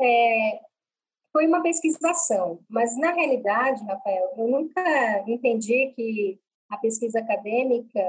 [0.00, 0.60] É,
[1.30, 8.00] foi uma pesquisação, mas na realidade, Rafael, eu nunca entendi que a pesquisa acadêmica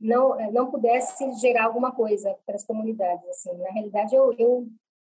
[0.00, 3.56] não não pudesse gerar alguma coisa para as comunidades assim.
[3.58, 4.66] Na realidade, eu eu,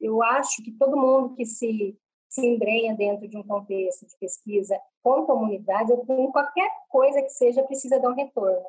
[0.03, 1.97] eu acho que todo mundo que se
[2.33, 7.29] se embrenha dentro de um contexto de pesquisa com comunidades ou com qualquer coisa que
[7.29, 8.65] seja precisa dar um retorno.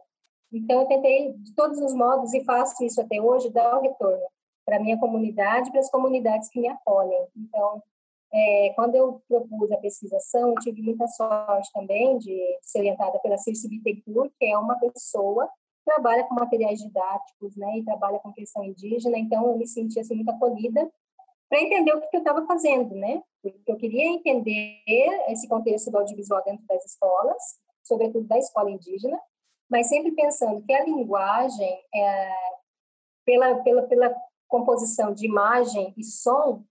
[0.52, 4.22] Então eu tentei de todos os modos e faço isso até hoje dar um retorno
[4.66, 7.26] para minha comunidade, para as comunidades que me acolhem.
[7.38, 7.82] Então
[8.34, 13.38] é, quando eu propus a pesquisação, eu tive muita sorte também de ser orientada pela
[13.38, 18.34] Circe Bittencourt, que é uma pessoa que trabalha com materiais didáticos, né, e trabalha com
[18.34, 20.92] questão indígena, então eu me senti assim muito acolhida
[21.54, 23.22] para entender o que eu estava fazendo, né?
[23.44, 24.82] Porque eu queria entender
[25.28, 29.22] esse contexto do audiovisual dentro das escolas, sobretudo da escola indígena,
[29.70, 32.36] mas sempre pensando que a linguagem, é,
[33.24, 34.16] pela, pela, pela
[34.48, 36.64] composição de imagem e som,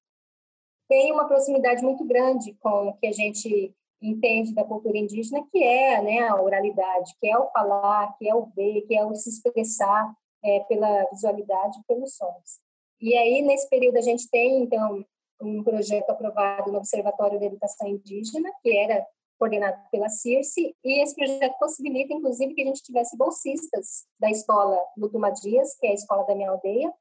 [0.88, 5.62] tem uma proximidade muito grande com o que a gente entende da cultura indígena, que
[5.62, 9.14] é né, a oralidade, que é o falar, que é o ver, que é o
[9.14, 12.61] se expressar é, pela visualidade, pelos sons.
[13.02, 15.04] E aí, nesse período, a gente tem, então,
[15.40, 19.04] um projeto aprovado no Observatório de Educação Indígena, que era
[19.38, 24.78] coordenado pela CIRCE, e esse projeto possibilita, inclusive, que a gente tivesse bolsistas da escola
[24.96, 26.92] Lutuma Dias, que é a escola da minha aldeia,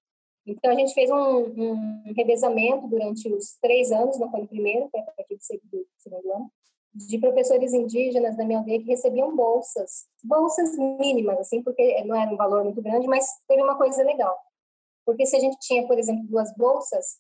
[0.46, 4.90] então, a gente fez um, um revezamento durante os três anos, não foi no primeiro,
[4.90, 6.52] foi a partir do segundo ano,
[6.94, 12.32] de professores indígenas da minha aldeia que recebiam bolsas, bolsas mínimas, assim, porque não era
[12.32, 14.36] um valor muito grande, mas teve uma coisa legal.
[15.12, 17.18] Porque se a gente tinha, por exemplo, duas bolsas,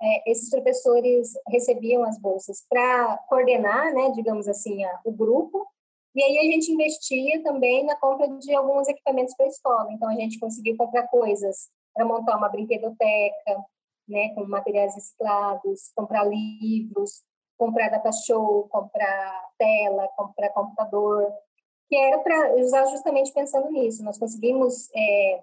[0.00, 5.66] é, esses professores recebiam as bolsas para coordenar, né, digamos assim, a, o grupo,
[6.14, 9.92] e aí a gente investia também na compra de alguns equipamentos para a escola.
[9.92, 13.64] Então, a gente conseguiu comprar coisas para montar uma brinquedoteca,
[14.08, 17.24] né, com materiais reciclados, comprar livros,
[17.58, 21.32] comprar data show, comprar tela, comprar computador,
[21.88, 24.04] que era para usar justamente pensando nisso.
[24.04, 25.42] Nós conseguimos é,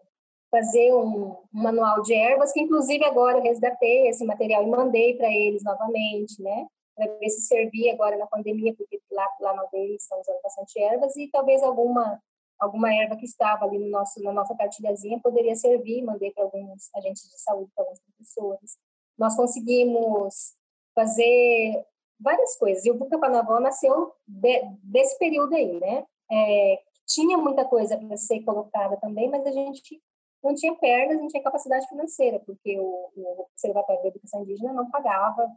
[0.51, 5.31] fazer um, manual de ervas, que inclusive agora eu resgatei esse material e mandei para
[5.31, 9.95] eles novamente, né, para ver se servia agora na pandemia, porque lá, lá na aldeia
[9.95, 12.21] estão usando bastante ervas, e talvez alguma
[12.59, 16.93] alguma erva que estava ali no nosso, na nossa cartilhazinha poderia servir, mandei para alguns
[16.95, 18.77] agentes de saúde, para alguns professores.
[19.17, 20.53] Nós conseguimos
[20.93, 21.83] fazer
[22.19, 22.85] várias coisas.
[22.85, 26.05] E o Buca Panavó nasceu de, desse período aí, né?
[26.31, 29.99] É, tinha muita coisa para ser colocada também, mas a gente
[30.43, 34.89] não tinha pernas, não tinha capacidade financeira, porque o, o Observatório da Educação Indígena não
[34.89, 35.49] pagava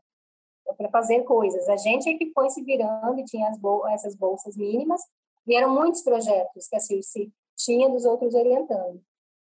[0.76, 1.68] para fazer coisas.
[1.68, 5.00] A gente é que foi se virando e tinha bol essas bolsas mínimas,
[5.46, 9.00] e eram muitos projetos que a Circe tinha dos outros orientando.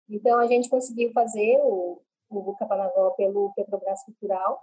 [0.09, 4.61] Então, a gente conseguiu fazer o, o Buca Panavó pelo Petrobras Cultural,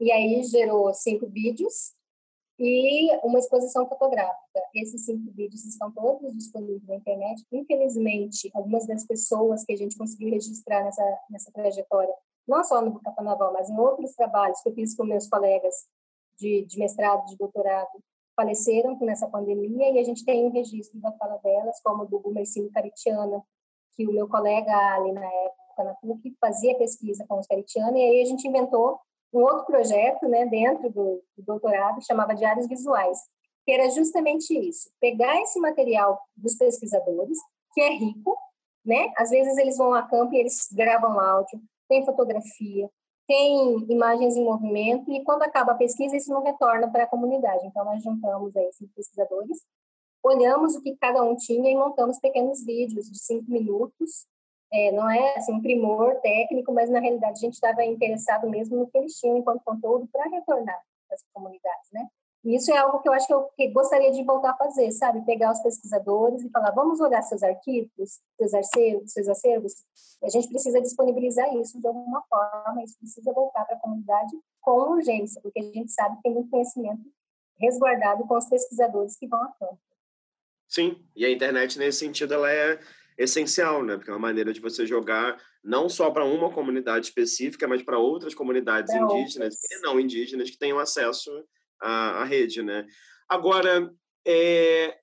[0.00, 1.94] e aí gerou cinco vídeos
[2.58, 4.60] e uma exposição fotográfica.
[4.74, 7.44] Esses cinco vídeos estão todos disponíveis na internet.
[7.50, 12.14] Infelizmente, algumas das pessoas que a gente conseguiu registrar nessa, nessa trajetória,
[12.46, 15.74] não só no Buca Panavó, mas em outros trabalhos que eu fiz com meus colegas
[16.36, 18.02] de, de mestrado, de doutorado,
[18.34, 22.70] faleceram nessa pandemia e a gente tem um registro da fala delas, como do Gumercino
[22.70, 23.42] Caritiana,
[23.94, 28.02] que o meu colega ali na época na PUC fazia pesquisa com os Caritiana e
[28.02, 28.98] aí a gente inventou
[29.32, 33.18] um outro projeto, né, dentro do, do doutorado, chamava Diários Visuais,
[33.64, 37.38] que era justamente isso, pegar esse material dos pesquisadores,
[37.72, 38.36] que é rico,
[38.84, 39.12] né?
[39.16, 42.90] Às vezes eles vão a campo e eles gravam áudio, tem fotografia,
[43.26, 47.66] tem imagens em movimento e quando acaba a pesquisa isso não retorna para a comunidade.
[47.66, 49.58] Então nós juntamos aí esses pesquisadores,
[50.22, 54.26] olhamos o que cada um tinha e montamos pequenos vídeos de cinco minutos.
[54.72, 58.78] É, não é assim um primor técnico, mas na realidade a gente estava interessado mesmo
[58.78, 60.80] no que eles tinham enquanto conteúdo para retornar
[61.10, 62.08] as comunidades, né?
[62.44, 65.24] E isso é algo que eu acho que eu gostaria de voltar a fazer, sabe?
[65.24, 69.74] Pegar os pesquisadores e falar, vamos olhar seus arquivos, seus acervos, seus acervos.
[70.24, 74.72] A gente precisa disponibilizar isso de alguma forma, isso precisa voltar para a comunidade com
[74.72, 77.02] urgência, porque a gente sabe que tem muito conhecimento
[77.60, 79.78] resguardado com os pesquisadores que vão a campo.
[80.66, 82.80] Sim, e a internet nesse sentido ela é
[83.16, 83.96] essencial, né?
[83.96, 87.98] Porque é uma maneira de você jogar não só para uma comunidade específica, mas para
[87.98, 89.72] outras comunidades pra indígenas outras.
[89.72, 91.30] e não indígenas que tenham acesso
[91.80, 92.86] a, a rede, né?
[93.28, 93.90] Agora,
[94.26, 94.98] é,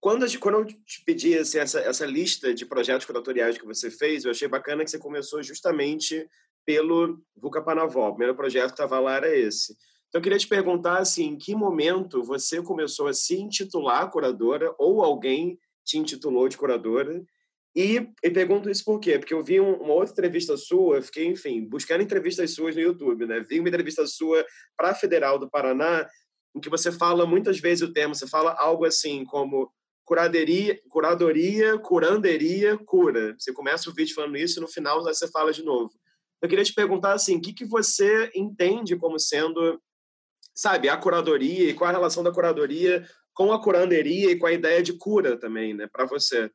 [0.00, 4.24] quando, quando eu te pedi assim, essa, essa lista de projetos curatoriais que você fez,
[4.24, 6.28] eu achei bacana que você começou justamente
[6.64, 8.08] pelo Vuca Panavó.
[8.08, 9.72] O primeiro projeto que estava lá era esse.
[10.08, 14.74] Então, eu queria te perguntar, assim, em que momento você começou a se intitular curadora
[14.78, 17.24] ou alguém te intitulou de curadora?
[17.76, 19.18] E, e pergunto isso por quê?
[19.18, 23.26] Porque eu vi um, uma outra entrevista sua, fiquei, enfim, buscando entrevistas suas no YouTube,
[23.26, 23.40] né?
[23.40, 26.08] Vi uma entrevista sua para a Federal do Paraná,
[26.54, 29.72] em que você fala muitas vezes o termo, você fala algo assim como
[30.04, 33.34] curadoria, curadoria, curanderia, cura.
[33.38, 35.90] Você começa o vídeo falando isso e no final você fala de novo.
[36.40, 39.80] Eu queria te perguntar assim, o que, que você entende como sendo,
[40.54, 44.52] sabe, a curadoria e qual a relação da curadoria com a curanderia e com a
[44.52, 46.50] ideia de cura também, né, para você?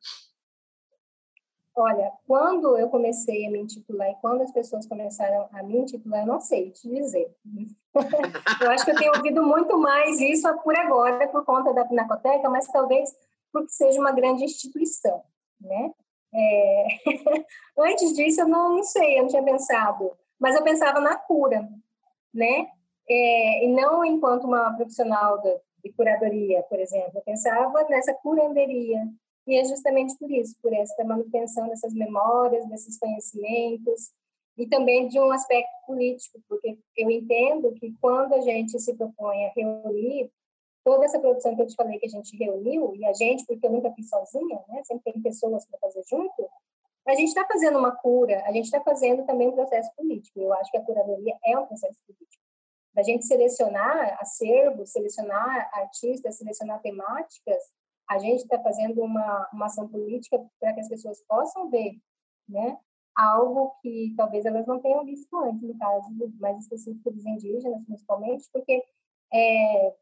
[1.80, 6.20] Olha, quando eu comecei a me intitular e quando as pessoas começaram a me intitular,
[6.20, 7.34] eu não sei te dizer.
[8.60, 12.50] eu acho que eu tenho ouvido muito mais isso por agora, por conta da Pinacoteca,
[12.50, 13.10] mas talvez
[13.50, 15.22] porque seja uma grande instituição,
[15.58, 15.90] né?
[16.34, 16.86] É...
[17.78, 21.66] Antes disso, eu não, não, sei, eu não tinha pensado, mas eu pensava na cura,
[22.32, 22.68] né?
[23.08, 29.00] É, e não enquanto uma profissional de, de curadoria, por exemplo, eu pensava nessa curanderia,
[29.46, 34.12] e é justamente por isso, por essa manutenção dessas memórias, desses conhecimentos,
[34.56, 39.46] e também de um aspecto político, porque eu entendo que quando a gente se propõe
[39.46, 40.30] a reunir
[40.84, 43.66] toda essa produção que eu te falei que a gente reuniu, e a gente, porque
[43.66, 44.82] eu nunca fiz sozinha, né?
[44.84, 46.48] sempre tem pessoas para fazer junto,
[47.06, 50.38] a gente está fazendo uma cura, a gente está fazendo também um processo político.
[50.40, 52.42] Eu acho que a curadoria é um processo político.
[52.94, 57.62] Da gente selecionar acervos, selecionar artistas, selecionar temáticas,
[58.10, 61.96] a gente está fazendo uma, uma ação política para que as pessoas possam ver,
[62.48, 62.76] né?
[63.14, 66.08] Algo que talvez elas não tenham visto antes, no caso
[66.40, 68.82] mais específico dos indígenas, principalmente, porque
[69.32, 69.94] é,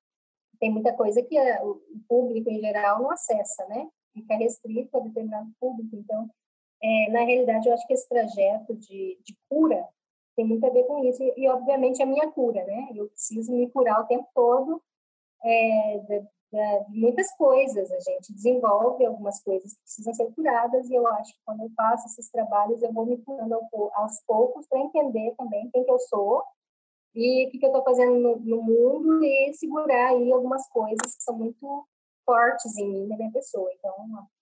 [0.59, 3.87] tem muita coisa que o público em geral não acessa, né?
[4.15, 5.95] Fica restrito a determinado público.
[5.95, 6.31] Então,
[6.83, 9.87] é, na realidade, eu acho que esse trajeto de, de cura
[10.35, 11.23] tem muito a ver com isso.
[11.37, 12.89] E, obviamente, a minha cura, né?
[12.95, 14.83] Eu preciso me curar o tempo todo
[15.45, 17.91] é, de, muitas coisas.
[17.91, 21.71] A gente desenvolve algumas coisas que precisam ser curadas e eu acho que quando eu
[21.77, 23.59] faço esses trabalhos, eu vou me curando
[23.95, 26.43] aos poucos para entender também quem que eu sou
[27.15, 31.17] e o que, que eu estou fazendo no, no, mundo e segurar aí algumas coisas
[31.17, 31.87] que são muito
[32.25, 33.73] fortes em mim, na minha pessoa.
[33.73, 33.95] Então,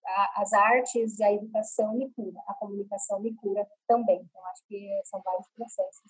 [0.04, 4.20] a, as artes, a educação me cura, a comunicação me cura também.
[4.20, 6.02] Então, acho que são vários processos.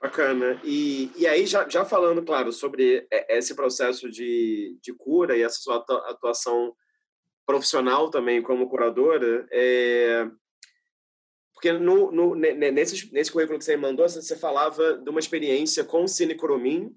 [0.00, 0.58] Bacana.
[0.64, 5.60] E, e aí, já, já falando, claro, sobre esse processo de, de cura e essa
[5.60, 6.74] sua atuação
[7.46, 10.30] profissional também como curadora, é,
[11.52, 15.84] porque no, no, nesse, nesse currículo que você me mandou, você falava de uma experiência
[15.84, 16.94] com o Cine Curumim,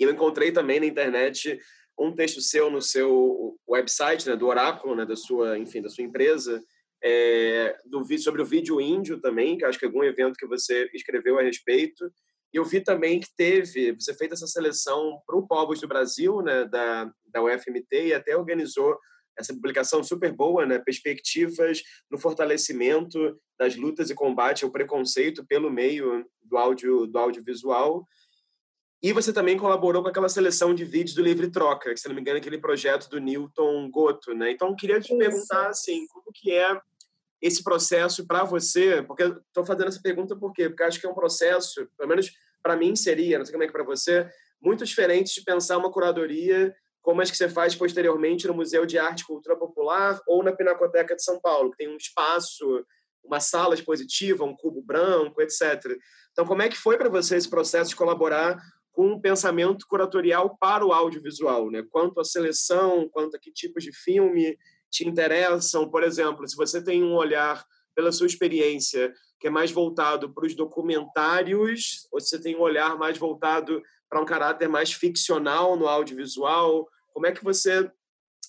[0.00, 1.60] e eu encontrei também na internet
[1.98, 6.02] um texto seu no seu website, né, do Oráculo, né, da sua, enfim, da sua
[6.02, 6.62] empresa,
[7.02, 10.88] é, do sobre o vídeo índio também, que acho que é algum evento que você
[10.94, 12.10] escreveu a respeito.
[12.52, 16.64] Eu vi também que teve, você fez essa seleção para o Povos do Brasil, né,
[16.64, 18.96] da, da UFMT, e até organizou
[19.38, 20.78] essa publicação super boa, né?
[20.78, 28.06] Perspectivas no fortalecimento das lutas e combate ao preconceito pelo meio do áudio do audiovisual.
[29.06, 32.14] E você também colaborou com aquela seleção de vídeos do Livre Troca, que se não
[32.16, 34.50] me engano é aquele projeto do Newton Goto, né?
[34.50, 35.16] Então eu queria te Isso.
[35.16, 36.76] perguntar assim, como que é
[37.40, 39.04] esse processo para você?
[39.04, 40.68] Porque estou fazendo essa pergunta por quê?
[40.68, 43.68] Porque acho que é um processo, pelo menos para mim seria, não sei como é
[43.68, 44.28] que para você,
[44.60, 48.98] muito diferente de pensar uma curadoria como as que você faz posteriormente no Museu de
[48.98, 52.84] Arte e Cultura Popular ou na Pinacoteca de São Paulo, que tem um espaço,
[53.22, 55.96] uma sala expositiva, um cubo branco, etc.
[56.32, 58.60] Então, como é que foi para você esse processo de colaborar
[58.96, 61.84] com um pensamento curatorial para o audiovisual, né?
[61.90, 64.56] Quanto à seleção, quanto a que tipos de filme
[64.90, 67.62] te interessam, por exemplo, se você tem um olhar
[67.94, 72.62] pela sua experiência que é mais voltado para os documentários, ou se você tem um
[72.62, 77.90] olhar mais voltado para um caráter mais ficcional no audiovisual, como é que você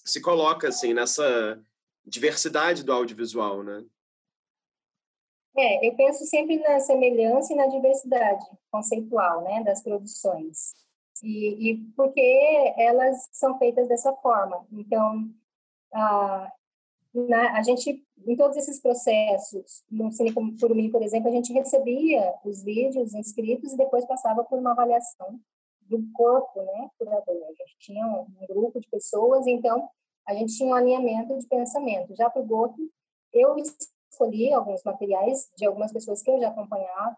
[0.06, 1.62] se coloca assim nessa
[2.06, 3.84] diversidade do audiovisual, né?
[5.58, 10.76] É, eu penso sempre na semelhança e na diversidade conceitual, né, das produções.
[11.24, 12.22] E, e porque
[12.78, 14.68] elas são feitas dessa forma.
[14.72, 15.28] Então,
[15.91, 16.51] a,
[17.12, 21.51] na, a gente, em todos esses processos, no Cine por mim, por exemplo, a gente
[21.51, 25.39] recebia os vídeos inscritos e depois passava por uma avaliação
[25.82, 27.36] do corpo, né, curador.
[27.36, 29.89] A gente tinha um grupo de pessoas, então
[30.28, 32.16] a gente tinha um alinhamento de pensamento.
[32.16, 32.91] Já para o Goto,
[33.34, 33.55] eu
[34.18, 37.18] escolhi alguns materiais de algumas pessoas que eu já acompanhava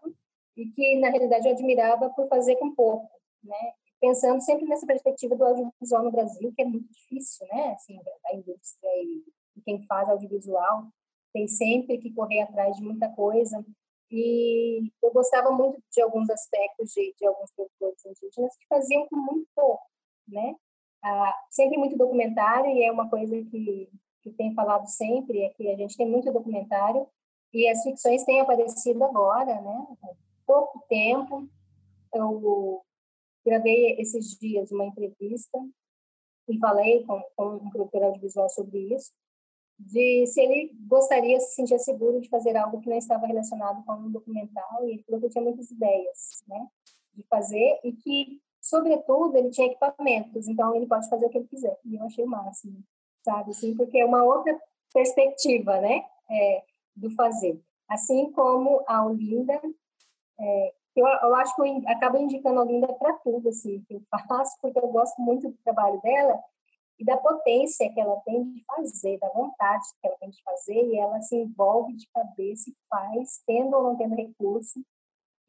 [0.56, 3.08] e que, na realidade, eu admirava por fazer com pouco,
[3.42, 7.72] né, pensando sempre nessa perspectiva do audiovisual no Brasil, que é muito difícil, né?
[7.72, 9.24] Assim, a indústria e
[9.64, 10.84] quem faz audiovisual
[11.32, 13.64] tem sempre que correr atrás de muita coisa.
[14.10, 19.16] E eu gostava muito de alguns aspectos de, de alguns produtores indígenas que faziam com
[19.16, 19.84] muito pouco,
[20.26, 20.56] né?
[21.02, 23.88] Ah, sempre muito documentário e é uma coisa que
[24.22, 27.06] que tem falado sempre é que a gente tem muito documentário
[27.52, 29.86] e as ficções têm aparecido agora, né?
[30.46, 31.48] Pouco tempo.
[32.14, 32.82] Eu
[33.44, 35.58] gravei esses dias uma entrevista
[36.48, 39.12] e falei com, com um produtor audiovisual sobre isso,
[39.78, 43.92] de se ele gostaria, se sentia seguro de fazer algo que não estava relacionado com
[43.94, 46.66] um documental, e ele falou que tinha muitas ideias, né,
[47.14, 51.48] de fazer, e que, sobretudo, ele tinha equipamentos, então ele pode fazer o que ele
[51.48, 52.82] quiser, e eu achei o máximo,
[53.24, 54.58] sabe, assim, porque é uma outra
[54.92, 56.62] perspectiva, né, é,
[56.96, 57.60] do fazer.
[57.88, 59.60] Assim como a Olinda,
[60.38, 64.02] é, eu, eu acho que eu acabo indicando a Olinda para tudo, assim, que eu
[64.28, 66.42] faço, porque eu gosto muito do trabalho dela,
[66.98, 70.86] e da potência que ela tem de fazer, da vontade que ela tem de fazer,
[70.86, 74.84] e ela se envolve de cabeça e faz, tendo ou não tendo recurso,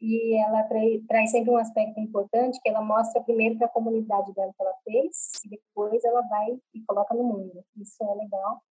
[0.01, 0.63] e ela
[1.07, 4.73] traz sempre um aspecto importante, que ela mostra primeiro para a comunidade dela que ela
[4.83, 7.63] fez, e depois ela vai e coloca no mundo.
[7.77, 8.61] Isso é legal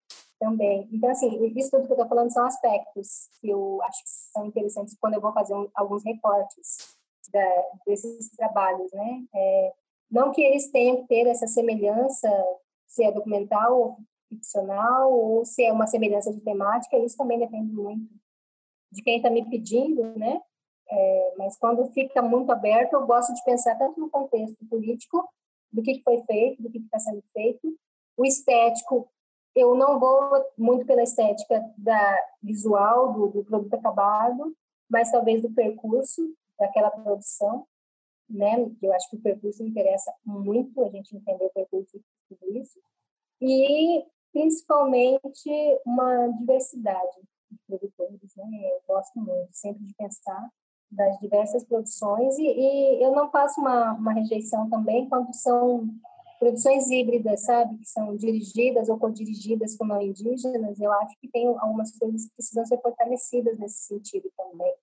[0.41, 0.89] também.
[0.93, 4.47] Então, assim, isso tudo que eu estou falando são aspectos que eu acho que são
[4.47, 6.97] interessantes quando eu vou fazer um, alguns recortes
[7.33, 9.23] da, desses trabalhos, né?
[9.33, 9.73] É,
[10.11, 12.29] não que eles tenham que ter essa semelhança
[12.89, 13.97] se é documental ou
[14.29, 18.09] ficcional, ou se é uma semelhança de temática, isso também depende muito
[18.91, 20.41] de quem está me pedindo, né?
[20.91, 25.29] É, mas quando fica muito aberto, eu gosto de pensar tanto no contexto político,
[25.73, 27.77] do que, foi feito, do que está sendo feito,
[28.17, 29.09] o estético,
[29.55, 34.55] eu não vou muito pela estética da visual do, do produto acabado,
[34.89, 37.67] mas talvez do percurso daquela produção,
[38.29, 38.71] né?
[38.83, 42.79] Eu acho que o percurso interessa muito a gente entender o percurso de tudo isso
[43.41, 45.51] e principalmente
[45.85, 47.21] uma diversidade
[47.51, 48.73] de produtores, né?
[48.73, 50.51] Eu gosto muito sempre de pensar
[50.91, 55.89] das diversas produções e, e eu não faço uma, uma rejeição também quando são
[56.41, 61.47] produções híbridas, sabe, que são dirigidas ou co-dirigidas por não indígenas, eu acho que tem
[61.47, 64.75] algumas coisas que precisam ser fortalecidas nesse sentido também.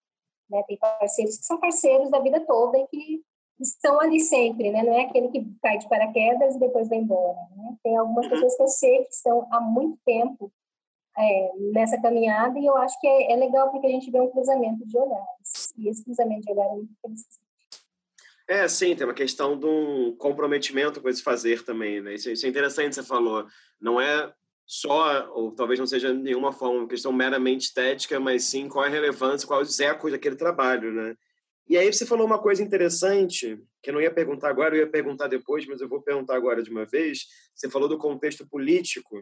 [0.50, 0.64] Né?
[0.68, 3.24] Tem parceiros que são parceiros da vida toda e que
[3.60, 4.84] estão ali sempre, né?
[4.84, 7.40] Não é aquele que cai de paraquedas e depois vai embora.
[7.56, 7.76] Né?
[7.84, 10.52] Tem algumas pessoas que eu sei que estão há muito tempo
[11.18, 14.30] é, nessa caminhada e eu acho que é, é, legal porque a gente vê um
[14.30, 15.74] cruzamento de olhares.
[15.78, 17.48] E esse cruzamento de olhares é muito interessante.
[18.48, 22.14] É, sim, tem uma questão de um comprometimento com esse fazer também, né?
[22.14, 23.46] Isso, isso é interessante, você falou.
[23.82, 24.32] Não é
[24.66, 28.88] só, ou talvez não seja nenhuma forma, uma questão meramente estética, mas sim qual é
[28.88, 31.16] a relevância, qual é os ecos daquele trabalho, né?
[31.70, 34.90] E aí você falou uma coisa interessante, que eu não ia perguntar agora, eu ia
[34.90, 37.26] perguntar depois, mas eu vou perguntar agora de uma vez.
[37.54, 39.22] Você falou do contexto político,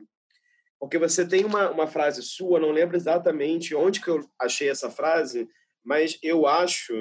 [0.85, 4.87] porque você tem uma, uma frase sua, não lembro exatamente onde que eu achei essa
[4.87, 5.49] frase,
[5.83, 6.93] mas eu acho,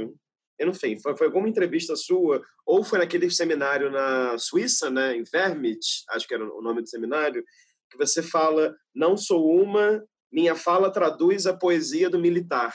[0.59, 5.15] eu não sei, foi, foi alguma entrevista sua, ou foi naquele seminário na Suíça, né,
[5.15, 7.45] em Vermit, acho que era o nome do seminário,
[7.91, 12.75] que você fala, não sou uma, minha fala traduz a poesia do militar.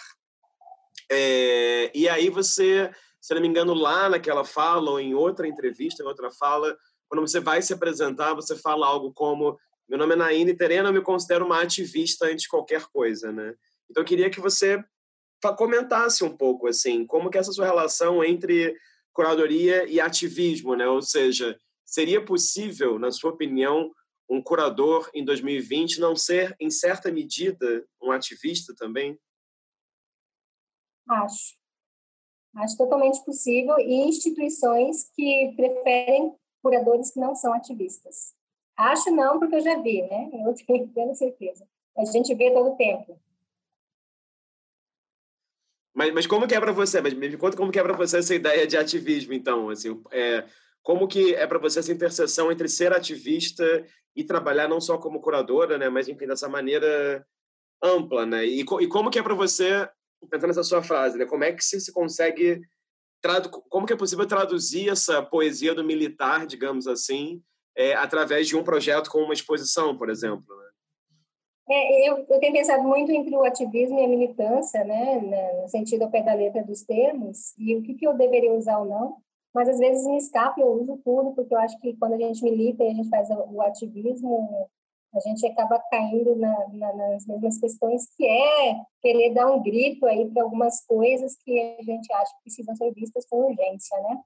[1.11, 6.03] É, e aí você, se não me engano, lá naquela fala ou em outra entrevista,
[6.03, 9.57] em outra fala, quando você vai se apresentar, você fala algo como
[9.89, 13.55] meu nome é Naine Terena, eu me considero uma ativista antes de qualquer coisa, né?
[13.89, 14.83] Então eu queria que você
[15.57, 18.77] comentasse um pouco assim, como que é essa sua relação entre
[19.11, 20.87] curadoria e ativismo, né?
[20.87, 23.91] Ou seja, seria possível, na sua opinião,
[24.29, 29.19] um curador em 2020 não ser, em certa medida, um ativista também?
[31.09, 31.57] Acho.
[32.57, 38.37] Acho totalmente possível e instituições que preferem curadores que não são ativistas.
[38.79, 40.29] Acho não, porque eu já vi, né?
[40.33, 41.67] Eu tenho plena certeza.
[41.97, 43.19] A gente vê todo o tempo.
[45.93, 47.01] Mas, mas como que é para você?
[47.01, 50.47] Mas me conta como que é para você essa ideia de ativismo, então, assim, é,
[50.81, 55.19] como que é para você essa interseção entre ser ativista e trabalhar não só como
[55.19, 57.25] curadora, né, mas enfim dessa maneira
[57.83, 58.45] ampla, né?
[58.45, 59.89] E, e como que é para você
[60.29, 61.25] pensando nessa sua frase, né?
[61.25, 62.61] Como é que se, se consegue
[63.69, 67.43] como que é possível traduzir essa poesia do militar, digamos assim,
[67.75, 70.55] é, através de um projeto como uma exposição, por exemplo?
[70.55, 70.69] Né?
[71.71, 76.03] É, eu, eu, tenho pensado muito entre o ativismo e a militância, né, no sentido
[76.03, 79.17] ao pé da letra dos termos, e o que, que eu deveria usar ou não,
[79.53, 82.43] mas às vezes me escapa eu uso tudo, porque eu acho que quando a gente
[82.43, 84.67] milita e a gente faz o ativismo,
[85.13, 90.05] a gente acaba caindo na, na, nas mesmas questões, que é querer dar um grito
[90.05, 94.19] aí para algumas coisas que a gente acha que precisam ser vistas com urgência, né?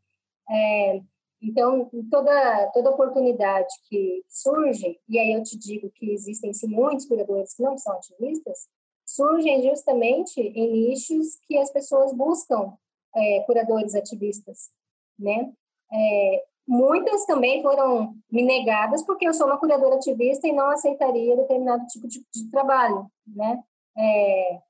[0.50, 1.02] É,
[1.44, 7.06] Então, toda, toda oportunidade que surge, e aí eu te digo que existem sim muitos
[7.06, 8.68] curadores que não são ativistas,
[9.06, 12.74] surgem justamente em nichos que as pessoas buscam
[13.14, 14.70] é, curadores ativistas,
[15.20, 15.52] né?
[15.92, 21.36] É, muitas também foram me negadas porque eu sou uma curadora ativista e não aceitaria
[21.36, 23.62] determinado tipo de, de trabalho, né?
[23.98, 24.62] É,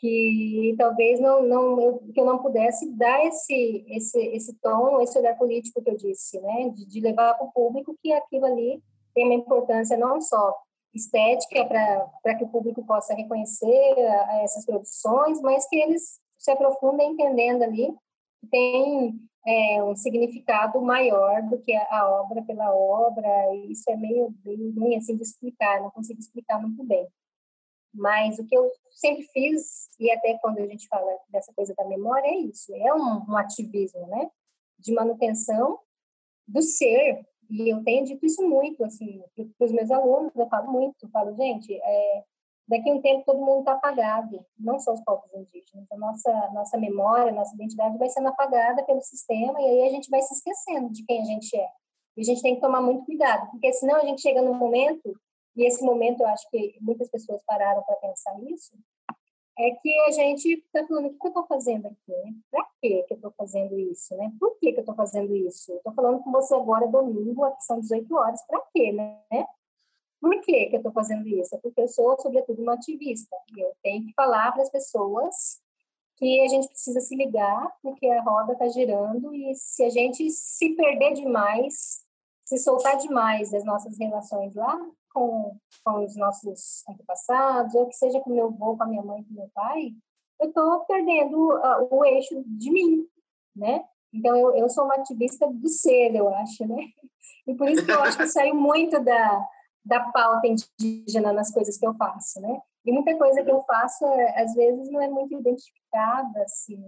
[0.00, 5.18] que talvez não não eu, que eu não pudesse dar esse esse esse tom esse
[5.18, 6.70] olhar político que eu disse né?
[6.70, 8.82] De, de levar para o público que aquilo ali
[9.14, 10.54] tem uma importância não só
[10.94, 16.50] estética para que o público possa reconhecer a, a essas produções mas que eles se
[16.50, 17.92] aprofundem entendendo ali
[18.40, 23.26] que tem é, um significado maior do que a, a obra pela obra.
[23.54, 27.08] E isso é meio, meio ruim assim de explicar não consigo explicar muito bem
[27.94, 31.84] mas o que eu sempre fiz, e até quando a gente fala dessa coisa da
[31.84, 34.30] memória, é isso: é um, um ativismo, né?
[34.78, 35.78] De manutenção
[36.46, 37.24] do ser.
[37.50, 39.22] E eu tenho dito isso muito, assim,
[39.56, 42.24] para os meus alunos, eu falo muito, eu falo, gente, é,
[42.68, 45.90] daqui a um tempo todo mundo está apagado, não só os povos indígenas.
[45.90, 50.10] A nossa, nossa memória, nossa identidade vai sendo apagada pelo sistema, e aí a gente
[50.10, 51.68] vai se esquecendo de quem a gente é.
[52.18, 55.18] E a gente tem que tomar muito cuidado, porque senão a gente chega num momento
[55.58, 58.72] e esse momento eu acho que muitas pessoas pararam para pensar nisso,
[59.58, 62.12] é que a gente está falando, o que eu estou fazendo aqui?
[62.12, 62.32] Né?
[62.48, 64.16] Para que eu estou fazendo isso?
[64.16, 64.32] Né?
[64.38, 65.74] Por que, que eu estou fazendo isso?
[65.74, 68.92] Estou falando com você agora domingo, aqui são 18 horas, para quê?
[68.92, 69.20] Né?
[70.20, 71.58] Por que, que eu estou fazendo isso?
[71.58, 73.36] Porque eu sou, sobretudo, uma ativista.
[73.56, 75.60] Eu tenho que falar para as pessoas
[76.18, 80.30] que a gente precisa se ligar, porque a roda está girando e se a gente
[80.30, 82.04] se perder demais,
[82.44, 84.78] se soltar demais das nossas relações lá
[85.12, 89.22] com, com os nossos antepassados, ou que seja com meu avô, com a minha mãe,
[89.24, 89.92] com meu pai,
[90.40, 93.06] eu estou perdendo uh, o eixo de mim,
[93.54, 93.84] né?
[94.12, 96.76] Então, eu, eu sou uma ativista do ser, eu acho, né?
[97.46, 99.48] E por isso que eu acho que saiu muito da,
[99.82, 102.60] da pauta indígena nas coisas que eu faço, né?
[102.84, 106.78] E muita coisa que eu faço, é, às vezes, não é muito identificada, assim,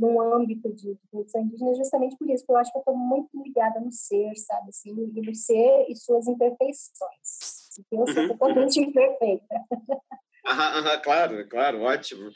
[0.00, 2.96] num âmbito de, de produção indígena justamente por isso, porque eu acho que eu estou
[2.96, 4.70] muito ligada no ser, sabe?
[4.70, 7.78] Assim, e no ser e suas imperfeições.
[7.92, 9.54] Eu sou uhum, totalmente imperfeita.
[10.46, 12.30] Aham, aham, claro, claro, ótimo.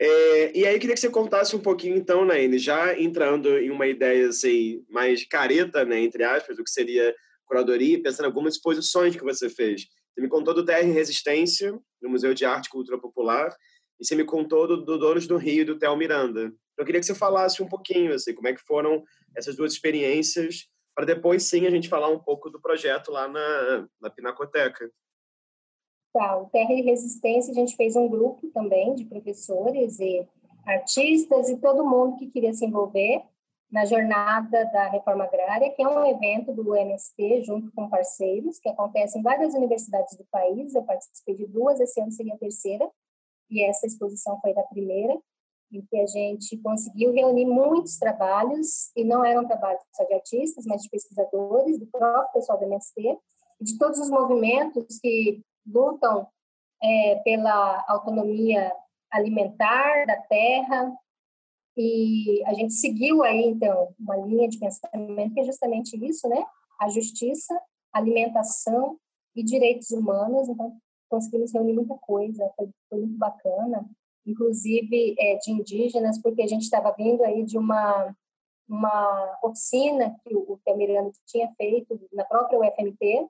[0.00, 3.70] É, e aí eu queria que você contasse um pouquinho, então, Naine, já entrando em
[3.70, 8.54] uma ideia assim, mais careta, né, entre aspas, do que seria curadoria, pensando em algumas
[8.54, 9.86] exposições que você fez.
[10.12, 13.54] Você me contou do TR Resistência, no Museu de Arte e Cultura Popular,
[14.00, 16.52] e você me contou do, do Donos do Rio, do Theo Miranda.
[16.76, 19.02] Eu queria que você falasse um pouquinho, assim, como é que foram
[19.36, 23.88] essas duas experiências, para depois sim a gente falar um pouco do projeto lá na,
[24.00, 24.90] na Pinacoteca.
[26.12, 30.28] Tá, o Terra e Resistência, a gente fez um grupo também de professores e
[30.66, 33.22] artistas e todo mundo que queria se envolver
[33.70, 38.68] na jornada da reforma agrária, que é um evento do MST junto com parceiros, que
[38.68, 40.74] acontece em várias universidades do país.
[40.74, 42.86] Eu participei de duas, esse ano seria a terceira,
[43.48, 45.18] e essa exposição foi da primeira
[45.72, 50.66] em que a gente conseguiu reunir muitos trabalhos, e não eram trabalhos só de artistas,
[50.66, 53.18] mas de pesquisadores, do próprio pessoal do MST,
[53.60, 56.26] de todos os movimentos que lutam
[56.82, 58.72] é, pela autonomia
[59.10, 60.92] alimentar da terra,
[61.76, 66.44] e a gente seguiu aí, então, uma linha de pensamento que é justamente isso, né?
[66.78, 67.58] A justiça,
[67.90, 68.98] alimentação
[69.34, 70.50] e direitos humanos.
[70.50, 70.76] Então,
[71.08, 73.88] conseguimos reunir muita coisa, foi, foi muito bacana
[74.26, 78.14] inclusive é, de indígenas, porque a gente estava vindo aí de uma
[78.68, 83.28] uma oficina que o Temirano tinha feito na própria UFMT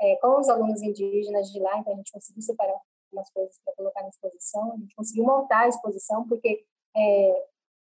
[0.00, 2.74] é, com os alunos indígenas de lá, então a gente conseguiu separar
[3.06, 6.64] algumas coisas para colocar na exposição, a gente conseguiu montar a exposição porque
[6.96, 7.46] é,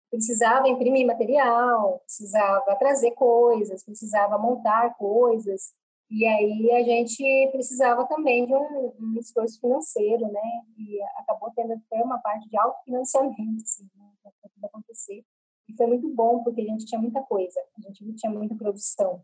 [0.09, 5.73] precisava imprimir material, precisava trazer coisas, precisava montar coisas,
[6.11, 10.61] e aí a gente precisava também de um, um esforço financeiro, né?
[10.77, 14.11] E acabou tendo até uma parte de autofinanciamento, assim, né?
[14.21, 15.23] para tudo acontecer.
[15.69, 19.23] E foi muito bom, porque a gente tinha muita coisa, a gente tinha muita produção,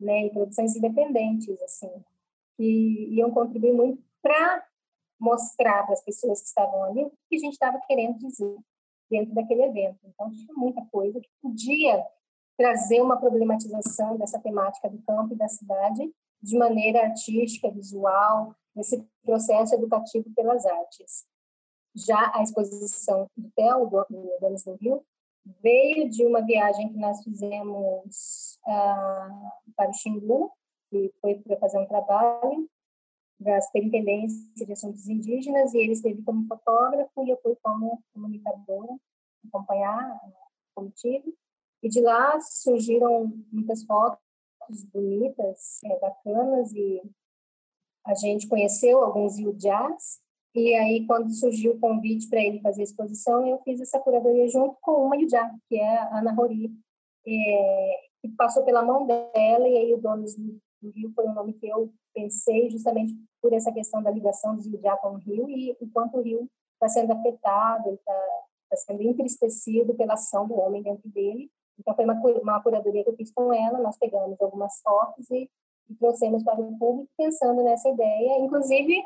[0.00, 0.24] né?
[0.24, 1.90] E produções independentes, assim,
[2.56, 4.66] que iam contribuir muito para
[5.20, 8.56] mostrar para as pessoas que estavam ali o que a gente estava querendo dizer
[9.10, 9.98] dentro daquele evento.
[10.02, 12.02] Então, tinha muita coisa que podia
[12.56, 16.10] trazer uma problematização dessa temática do campo e da cidade
[16.42, 21.24] de maneira artística, visual, nesse processo educativo pelas artes.
[21.94, 25.04] Já a exposição do TEL, do Danos do Rio,
[25.62, 30.50] veio de uma viagem que nós fizemos uh, para o Xingu,
[30.90, 32.68] que foi para fazer um trabalho
[33.38, 38.96] da Superintendência de Assuntos Indígenas, e ele esteve como fotógrafo e eu fui como comunicadora,
[39.48, 40.32] acompanhar o
[40.74, 41.30] comitiva.
[41.82, 44.31] E de lá surgiram muitas fotos
[44.84, 47.02] bonitas, é, bacanas, e
[48.06, 50.20] a gente conheceu alguns Yudiás.
[50.54, 54.46] E aí, quando surgiu o convite para ele fazer a exposição, eu fiz essa curadoria
[54.48, 56.70] junto com uma Yudiá, que é a Ana Rori,
[57.26, 61.54] é, que passou pela mão dela, e aí o Donos do Rio foi um nome
[61.54, 65.76] que eu pensei justamente por essa questão da ligação do Yudiá com o Rio, e
[65.80, 68.20] enquanto o Rio está sendo afetado, ele está
[68.68, 71.50] tá sendo entristecido pela ação do homem dentro dele,
[71.82, 75.50] então, foi uma, uma curadoria que eu fiz com ela, nós pegamos algumas fotos e,
[75.90, 78.38] e trouxemos para o público pensando nessa ideia.
[78.38, 79.02] Inclusive,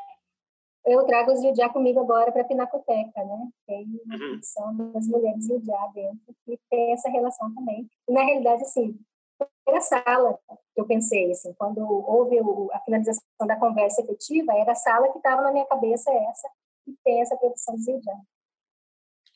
[0.85, 3.49] eu trago os Yudiá comigo agora para a Pinacoteca, né?
[3.65, 4.33] Tem uma uhum.
[4.35, 7.89] edição das mulheres Yudiá dentro, que tem essa relação também.
[8.07, 8.97] E, na realidade, assim,
[9.67, 14.53] era a sala que eu pensei, assim, quando houve o, a finalização da conversa efetiva,
[14.53, 16.47] era a sala que estava na minha cabeça essa,
[16.85, 18.15] que tem essa produção de Yudiá.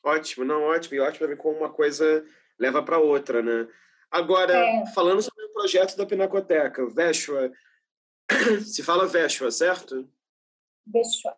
[0.04, 0.96] Ótimo, não, ótimo.
[0.96, 2.24] E ótimo ver como uma coisa
[2.58, 3.68] leva para outra, né?
[4.10, 4.86] Agora, é.
[4.94, 7.50] falando sobre o projeto da Pinacoteca, Veshua,
[8.64, 10.08] se fala Veshua, certo?
[10.86, 11.34] Veshua.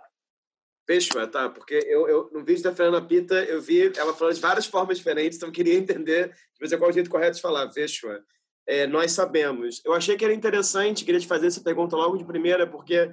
[0.86, 4.40] Veshua, tá, porque eu, eu, no vídeo da Fernanda Pita eu vi ela falando de
[4.40, 6.34] várias formas diferentes, então eu queria entender
[6.64, 8.24] dizer, qual é o jeito correto de falar, Veshua.
[8.66, 9.82] É, nós sabemos.
[9.84, 13.12] Eu achei que era interessante, queria te fazer essa pergunta logo de primeira, porque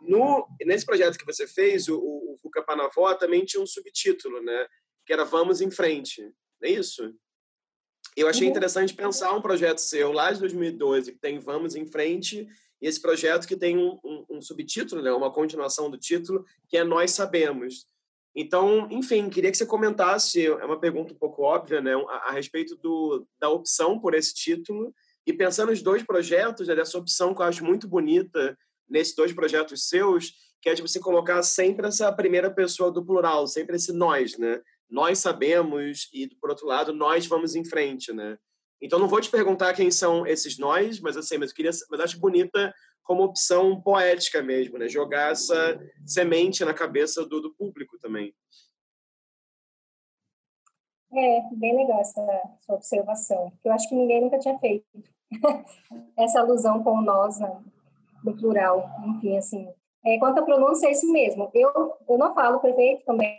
[0.00, 4.66] no, nesse projeto que você fez, o, o, o Panavó também tinha um subtítulo, né?
[5.06, 6.22] Que era Vamos em Frente,
[6.62, 7.14] é isso?
[8.16, 8.50] Eu achei uhum.
[8.50, 12.46] interessante pensar um projeto seu lá de 2012, que tem Vamos em Frente,
[12.80, 16.76] e esse projeto que tem um, um, um subtítulo, né, uma continuação do título, que
[16.76, 17.86] é Nós Sabemos.
[18.34, 22.32] Então, enfim, queria que você comentasse, é uma pergunta um pouco óbvia, né, a, a
[22.32, 24.94] respeito do, da opção por esse título,
[25.26, 28.56] e pensando nos dois projetos, né, dessa opção que eu acho muito bonita
[28.88, 33.46] nesses dois projetos seus, que é de você colocar sempre essa primeira pessoa do plural,
[33.46, 34.60] sempre esse nós, né?
[34.90, 38.36] Nós sabemos e, por outro lado, nós vamos em frente, né?
[38.82, 42.00] Então, não vou te perguntar quem são esses nós, mas assim, mas eu queria, mas
[42.00, 44.88] acho bonita como opção poética mesmo, né?
[44.88, 48.34] Jogar essa semente na cabeça do, do público também.
[51.12, 52.24] É, bem legal essa
[52.60, 54.86] sua observação, eu acho que ninguém nunca tinha feito.
[56.16, 57.62] essa alusão com nós né,
[58.24, 59.68] no plural, enfim, assim,
[60.04, 61.50] é, quanto à pronúncia, é isso mesmo.
[61.52, 61.70] Eu,
[62.08, 63.38] eu não falo perfeito também,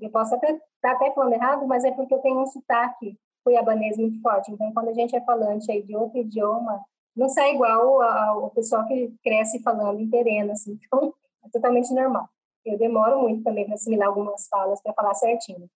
[0.00, 3.18] eu posso até estar tá até falando errado, mas é porque eu tenho um sotaque
[3.44, 4.52] cuiabanês muito forte.
[4.52, 6.80] Então, quando a gente é falante aí de outro idioma,
[7.16, 10.78] não sai igual ao pessoal que cresce falando em terreno, assim.
[10.86, 11.12] Então,
[11.44, 12.28] é totalmente normal.
[12.64, 15.68] Eu demoro muito também para assimilar algumas falas para falar certinho.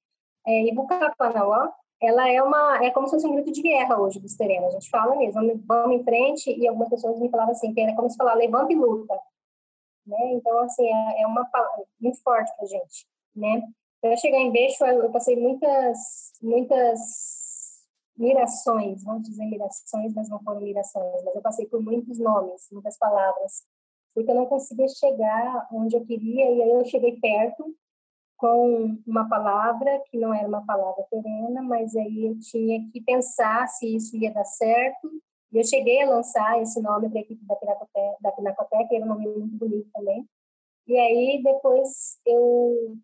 [0.47, 4.21] É, e Bucapanauá, ela é uma é como se fosse um grito de guerra hoje
[4.21, 4.69] dos terrenos.
[4.69, 7.95] A gente fala mesmo, vamos em frente e algumas pessoas me falavam assim, que era
[7.95, 9.15] como se falar levanta e luta
[10.07, 10.33] né?
[10.33, 13.63] Então, assim, é, é uma palavra muito forte para a gente, né?
[14.01, 16.99] Para chegar em Beixo, eu passei muitas, muitas
[18.17, 22.99] mirações, vamos dizer mirações, mas não foram mirações, mas eu passei por muitos nomes, muitas
[22.99, 23.65] palavras,
[24.15, 27.75] porque eu não conseguia chegar onde eu queria, e aí eu cheguei perto
[28.37, 33.69] com uma palavra que não era uma palavra terrena, mas aí eu tinha que pensar
[33.69, 35.11] se isso ia dar certo,
[35.53, 39.05] e eu cheguei a lançar esse nome para a equipe da Pinacoteca, da Pinacoteca, era
[39.05, 40.27] um nome muito bonito também.
[40.87, 42.97] E aí, depois, eu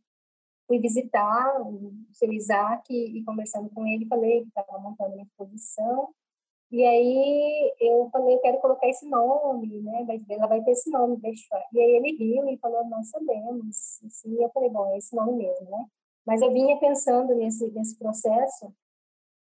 [0.67, 6.09] fui visitar o seu Isaac e, conversando com ele, falei que estava montando uma exposição.
[6.71, 10.07] E aí, eu falei, eu quero colocar esse nome, né?
[10.31, 11.47] Ela vai ter esse nome, deixa.
[11.73, 14.03] E aí, ele riu e falou, nós sabemos.
[14.05, 15.87] Assim, eu falei, bom, é esse nome mesmo, né?
[16.27, 18.73] Mas eu vinha pensando nesse, nesse processo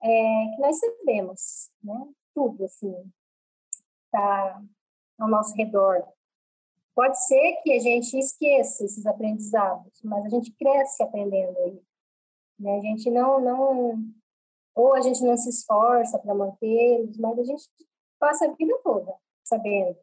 [0.03, 2.07] é, que nós sabemos, né?
[2.37, 2.95] Tudo, assim,
[4.05, 4.63] está
[5.19, 6.07] ao nosso redor.
[6.95, 11.83] Pode ser que a gente esqueça esses aprendizados, mas a gente cresce aprendendo aí.
[12.61, 12.79] Né?
[12.79, 14.05] A gente não, não,
[14.75, 17.65] ou a gente não se esforça para mantê-los, mas a gente
[18.19, 19.97] passa a vida toda sabendo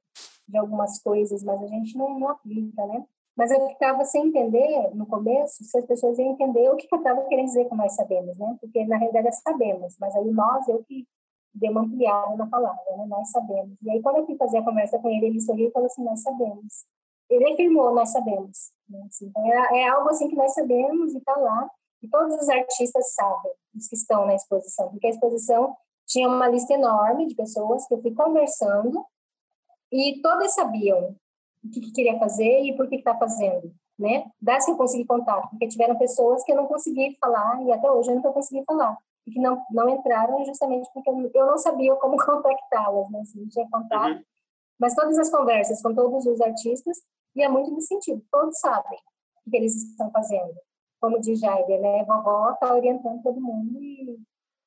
[0.47, 3.05] de algumas coisas, mas a gente não, não aplica, né?
[3.35, 6.97] Mas eu ficava sem entender, no começo, se as pessoas iam entender o que eu
[6.97, 8.57] estava querendo dizer com nós sabemos, né?
[8.61, 11.07] Porque, na realidade, é sabemos, mas aí nós, eu que
[11.53, 13.05] deu uma ampliada na palavra, né?
[13.07, 13.77] Nós sabemos.
[13.81, 16.03] E aí, quando eu fui fazer a conversa com ele, ele sorriu e falou assim:
[16.03, 16.85] Nós sabemos.
[17.29, 18.71] Ele afirmou: Nós sabemos.
[18.89, 19.03] Né?
[19.07, 21.69] Assim, então, é, é, algo assim que nós sabemos e está lá.
[22.01, 25.73] E todos os artistas sabem, os que estão na exposição, porque a exposição
[26.05, 29.05] tinha uma lista enorme de pessoas que eu fui conversando
[29.89, 31.15] e todas sabiam
[31.63, 34.29] o que, que queria fazer e por que está fazendo, né?
[34.41, 37.89] Das que eu consegui contato, porque tiveram pessoas que eu não consegui falar e até
[37.89, 41.57] hoje eu não estou conseguindo falar e que não, não entraram justamente porque eu não
[41.57, 43.19] sabia como contactá-las, né?
[43.21, 44.17] Assim, não tinha contato.
[44.17, 44.23] Uhum.
[44.79, 46.97] Mas todas as conversas com todos os artistas,
[47.35, 48.99] e é muito nesse sentido, todos sabem
[49.45, 50.53] o que eles estão fazendo.
[50.99, 52.03] Como diz Jair, né?
[52.05, 54.19] Vovó está orientando todo mundo e,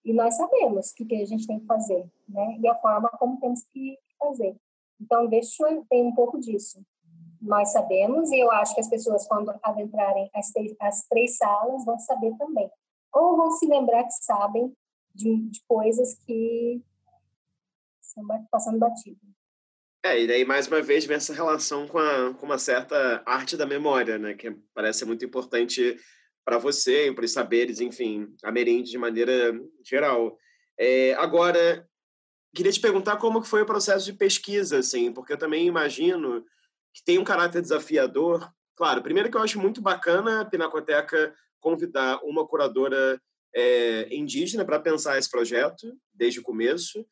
[0.04, 2.58] e nós sabemos o que, que a gente tem que fazer, né?
[2.58, 4.56] E a forma como temos que fazer.
[5.00, 6.80] Então, deixa eu ter um pouco disso.
[7.40, 11.84] Nós sabemos, e eu acho que as pessoas, quando adentrarem as três, as três salas,
[11.84, 12.70] vão saber também.
[13.12, 14.74] Ou vão se lembrar que sabem
[15.14, 16.82] de, de coisas que
[18.00, 19.18] estão passando batido.
[20.04, 23.56] É, e daí, mais uma vez, vem essa relação com, a, com uma certa arte
[23.56, 24.34] da memória, né?
[24.34, 25.98] Que parece muito importante
[26.44, 29.52] para você, para os saberes, enfim, ameríndios de maneira
[29.84, 30.38] geral.
[30.78, 31.84] É, agora,
[32.54, 36.44] queria te perguntar como que foi o processo de pesquisa, assim, porque eu também imagino
[36.94, 38.48] que tem um caráter desafiador.
[38.76, 41.34] Claro, primeiro que eu acho muito bacana a Pinacoteca
[41.66, 43.20] convidar uma curadora
[43.52, 47.04] é, indígena para pensar esse projeto desde o começo,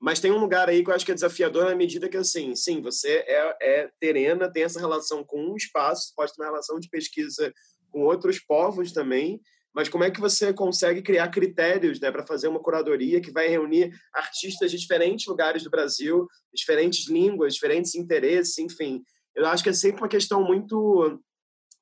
[0.00, 2.54] mas tem um lugar aí que eu acho que é desafiador na medida que, assim,
[2.54, 6.80] sim, você é, é terena, tem essa relação com um espaço, pode ter uma relação
[6.80, 7.52] de pesquisa
[7.90, 9.42] com outros povos também,
[9.74, 13.48] mas como é que você consegue criar critérios né, para fazer uma curadoria que vai
[13.48, 19.02] reunir artistas de diferentes lugares do Brasil, diferentes línguas, diferentes interesses, enfim.
[19.36, 21.20] Eu acho que é sempre uma questão muito.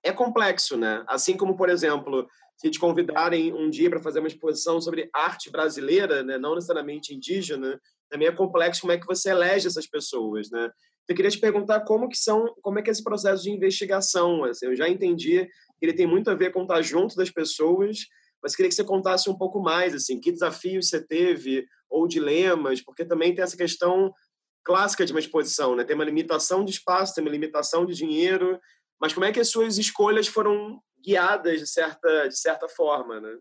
[0.06, 1.04] É complexo, né?
[1.08, 5.50] Assim como, por exemplo, se te convidarem um dia para fazer uma exposição sobre arte
[5.50, 10.50] brasileira, né, não necessariamente indígena, também é complexo como é que você elege essas pessoas,
[10.50, 10.70] né?
[11.08, 14.44] Eu queria te perguntar como que são, como é que é esse processo de investigação.
[14.44, 15.48] Assim, eu já entendi
[15.80, 18.06] ele tem muito a ver com estar junto das pessoas,
[18.42, 22.80] mas queria que você contasse um pouco mais, assim, que desafios você teve ou dilemas,
[22.80, 24.12] porque também tem essa questão
[24.64, 25.84] clássica de uma exposição, né?
[25.84, 28.58] Tem uma limitação de espaço, tem uma limitação de dinheiro,
[29.00, 33.38] mas como é que as suas escolhas foram guiadas de certa de certa forma, né?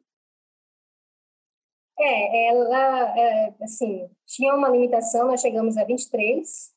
[1.97, 6.73] É, ela, é, assim, tinha uma limitação, nós chegamos a 23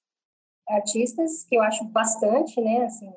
[0.68, 3.12] artistas, que eu acho bastante, né, assim,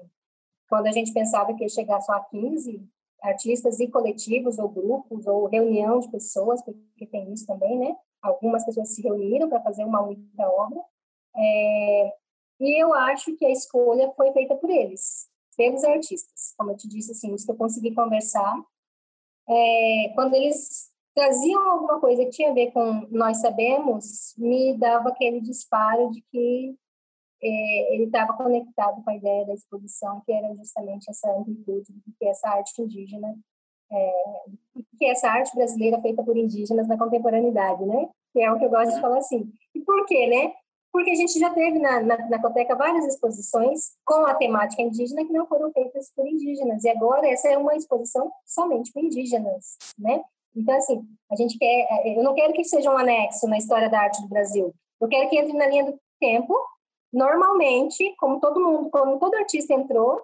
[0.68, 2.82] quando a gente pensava que ia chegar só a 15
[3.22, 7.96] artistas e coletivos ou grupos ou reunião de pessoas, porque tem isso também, né?
[8.22, 10.82] Algumas pessoas se reuniram para fazer uma única obra.
[11.36, 12.14] É,
[12.60, 16.54] e eu acho que a escolha foi feita por eles, pelos artistas.
[16.58, 18.64] Como eu te disse, assim, os que eu consegui conversar,
[19.48, 25.10] é, quando eles traziam alguma coisa que tinha a ver com nós sabemos, me dava
[25.10, 26.76] aquele disparo de que
[27.44, 32.14] é, ele estava conectado com a ideia da exposição, que era justamente essa amplitude do
[32.18, 33.36] que essa arte indígena,
[33.92, 34.12] é,
[34.98, 38.10] que essa arte brasileira feita por indígenas na contemporaneidade, né?
[38.32, 39.52] Que é o que eu gosto de falar assim.
[39.76, 40.54] E por quê, né?
[40.92, 45.26] Porque a gente já teve na, na, na Coteca várias exposições com a temática indígena
[45.26, 46.84] que não foram feitas por indígenas.
[46.84, 50.22] E agora essa é uma exposição somente com indígenas, né?
[50.56, 51.88] Então, assim, a gente quer...
[51.90, 54.74] É, eu não quero que seja um anexo na história da arte do Brasil.
[55.00, 56.54] Eu quero que entre na linha do tempo
[57.12, 60.22] normalmente, como todo mundo, como todo artista entrou,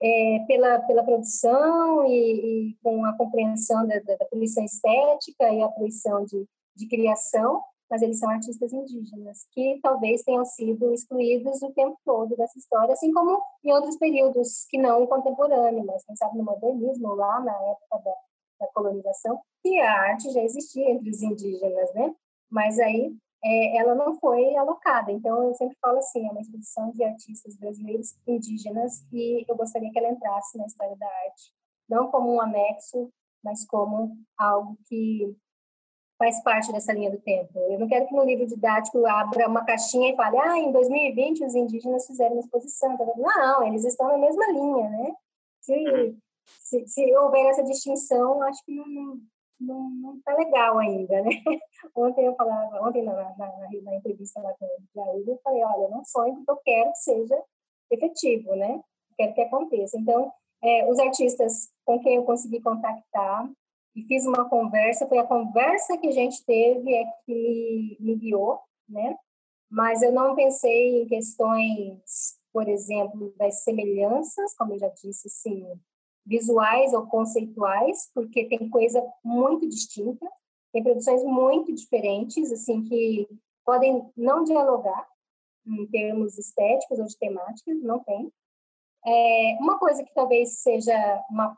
[0.00, 5.62] é, pela, pela produção e, e, com a compreensão da, da, da poluição estética e
[5.62, 6.44] a poluição de,
[6.76, 12.36] de criação, mas eles são artistas indígenas, que talvez tenham sido excluídos o tempo todo
[12.36, 17.14] dessa história, assim como em outros períodos que não contemporâneo, mas quem sabe no modernismo,
[17.14, 18.14] lá na época da,
[18.60, 22.14] da colonização, que a arte já existia entre os indígenas, né?
[22.50, 23.14] Mas aí
[23.44, 25.12] é, ela não foi alocada.
[25.12, 29.90] Então, eu sempre falo assim, é uma exposição de artistas brasileiros indígenas e eu gostaria
[29.90, 31.52] que ela entrasse na história da arte,
[31.88, 33.10] não como um anexo,
[33.42, 35.36] mas como algo que
[36.18, 37.58] faz parte dessa linha do tempo.
[37.70, 41.44] Eu não quero que no livro didático abra uma caixinha e fale, ah, em 2020
[41.44, 42.98] os indígenas fizeram uma exposição.
[43.16, 45.14] Não, eles estão na mesma linha, né?
[45.60, 46.18] Se, uhum.
[46.44, 49.20] se, se houver essa distinção, acho que não,
[49.60, 51.30] não, não tá legal ainda, né?
[51.94, 55.62] Ontem eu falava, ontem na, na, na, na entrevista lá com o Jair, eu falei,
[55.62, 57.42] olha, eu não sonho porque eu quero que seja
[57.90, 58.80] efetivo, né?
[59.16, 59.96] Quero que aconteça.
[59.98, 63.48] Então, é, os artistas com quem eu consegui contactar
[63.98, 68.60] e fiz uma conversa, foi a conversa que a gente teve é que me guiou,
[68.88, 69.16] né?
[69.68, 75.66] Mas eu não pensei em questões, por exemplo, das semelhanças, como eu já disse, sim,
[76.24, 80.30] visuais ou conceituais, porque tem coisa muito distinta,
[80.72, 83.28] tem produções muito diferentes, assim, que
[83.64, 85.08] podem não dialogar
[85.66, 88.32] em termos estéticos ou de temáticas, não tem.
[89.04, 90.94] É, uma coisa que talvez seja
[91.28, 91.56] uma,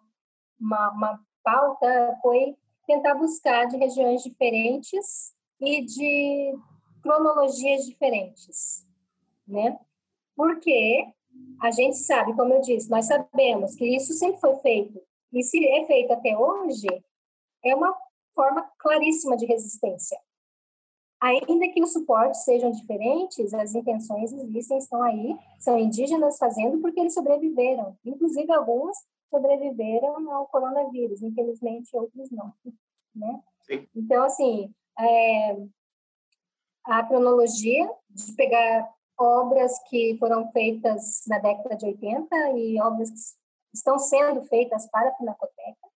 [0.59, 6.55] uma, uma pauta foi tentar buscar de regiões diferentes e de
[7.03, 8.87] cronologias diferentes,
[9.47, 9.79] né?
[10.37, 11.07] Porque
[11.61, 15.01] a gente sabe, como eu disse, nós sabemos que isso sempre foi feito.
[15.33, 16.89] E se é feito até hoje,
[17.65, 17.95] é uma
[18.35, 20.19] forma claríssima de resistência.
[21.21, 26.99] Ainda que os suportes sejam diferentes, as intenções existem, estão aí, são indígenas fazendo porque
[26.99, 27.95] eles sobreviveram.
[28.05, 28.97] Inclusive, alguns
[29.31, 32.53] sobreviveram ao coronavírus, infelizmente, outros não.
[33.15, 33.41] né?
[33.95, 35.57] Então, assim, é,
[36.85, 43.77] a cronologia de pegar obras que foram feitas na década de 80 e obras que
[43.77, 45.89] estão sendo feitas para a Pinacoteca.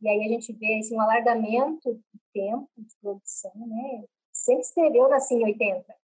[0.00, 4.04] E aí a gente vê assim, um alargamento do tempo de produção, né?
[4.32, 5.99] Sempre escreveu nasci em 80.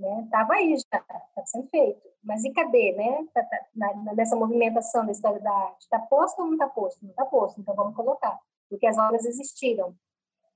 [0.00, 0.28] Né?
[0.30, 2.00] Tava aí já, está sendo feito.
[2.22, 3.26] Mas e cadê, né?
[3.34, 5.82] Tá, tá, na, nessa movimentação da história da arte.
[5.82, 7.02] Está posto ou não está posto?
[7.02, 8.38] Não está posto, então vamos colocar.
[8.68, 9.94] Porque as obras existiram.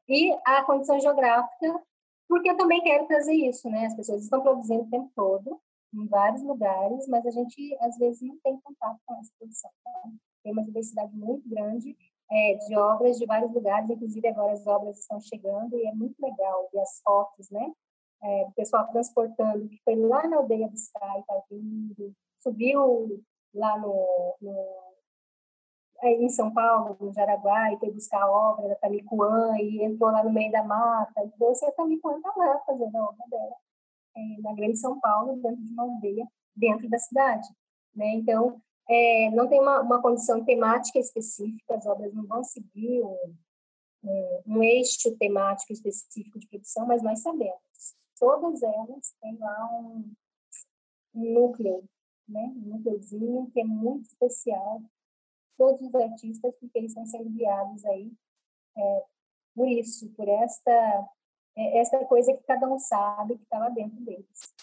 [0.08, 1.82] E a condição geográfica
[2.28, 3.86] porque eu também quero trazer isso, né?
[3.86, 5.60] As pessoas estão produzindo o tempo todo,
[5.92, 9.70] em vários lugares, mas a gente, às vezes, não tem contato com essa produção.
[9.80, 11.96] Então, tem uma diversidade muito grande
[12.30, 16.20] é, de obras de vários lugares, inclusive agora as obras estão chegando e é muito
[16.20, 17.72] legal ver as fotos, né?
[18.24, 23.22] É, pessoal transportando, que foi lá na aldeia do Sky, tá vindo, subiu
[23.52, 24.84] lá no, no
[26.02, 30.22] em São Paulo, no Jaraguá, e foi buscar a obra da Tamicuã, e entrou lá
[30.22, 33.56] no meio da mata, e trouxe a Tamicuã está lá fazendo a obra dela,
[34.16, 37.48] é, na Grande São Paulo, dentro de uma aldeia, dentro da cidade.
[37.94, 38.06] Né?
[38.14, 43.34] Então, é, não tem uma, uma condição temática específica, as obras não vão seguir um,
[44.02, 47.58] um, um eixo temático específico de produção, mas nós sabemos,
[48.18, 50.12] todas elas têm lá um,
[51.14, 51.84] núcleo,
[52.28, 52.52] né?
[52.56, 54.82] um núcleozinho que é muito especial
[55.56, 58.12] todos os artistas, porque eles estão sendo guiados aí
[58.76, 59.02] é,
[59.54, 61.08] por isso, por esta,
[61.56, 64.54] é, esta coisa que cada um sabe que está lá dentro deles.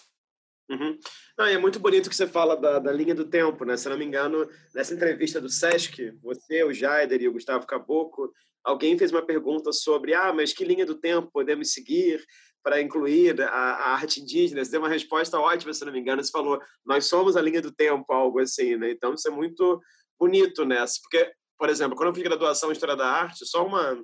[0.70, 0.98] Uhum.
[1.36, 3.76] Não, é muito bonito que você fala da, da, linha do tempo, né?
[3.76, 8.32] Se não me engano, nessa entrevista do Sesc, você, o Jaider e o Gustavo Caboclo,
[8.64, 12.24] alguém fez uma pergunta sobre, ah, mas que linha do tempo podemos seguir
[12.62, 14.64] para incluir a, a, arte indígena?
[14.64, 17.60] Você deu uma resposta ótima, se não me engano, você falou, nós somos a linha
[17.60, 18.90] do tempo, algo assim, né?
[18.90, 19.80] Então, isso é muito
[20.18, 24.02] bonito nessa, porque, por exemplo, quando eu fiz graduação em História da Arte, só uma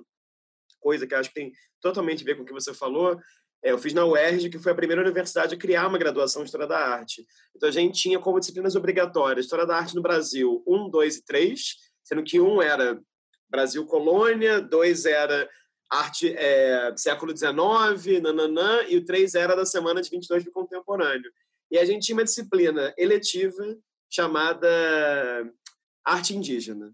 [0.79, 1.51] coisa que acho que tem
[1.81, 3.19] totalmente a ver com o que você falou,
[3.63, 6.45] é, eu fiz na UERJ, que foi a primeira universidade a criar uma graduação em
[6.45, 7.25] História da Arte.
[7.55, 11.25] Então, a gente tinha como disciplinas obrigatórias História da Arte no Brasil 1, 2 e
[11.25, 11.61] 3,
[12.03, 12.99] sendo que um era
[13.49, 15.49] Brasil Colônia, dois era
[15.89, 21.31] Arte é, século XIX, nananã, e o três era da Semana de 22 do Contemporâneo.
[21.71, 23.77] E a gente tinha uma disciplina eletiva
[24.09, 24.67] chamada
[26.03, 26.93] arte indígena.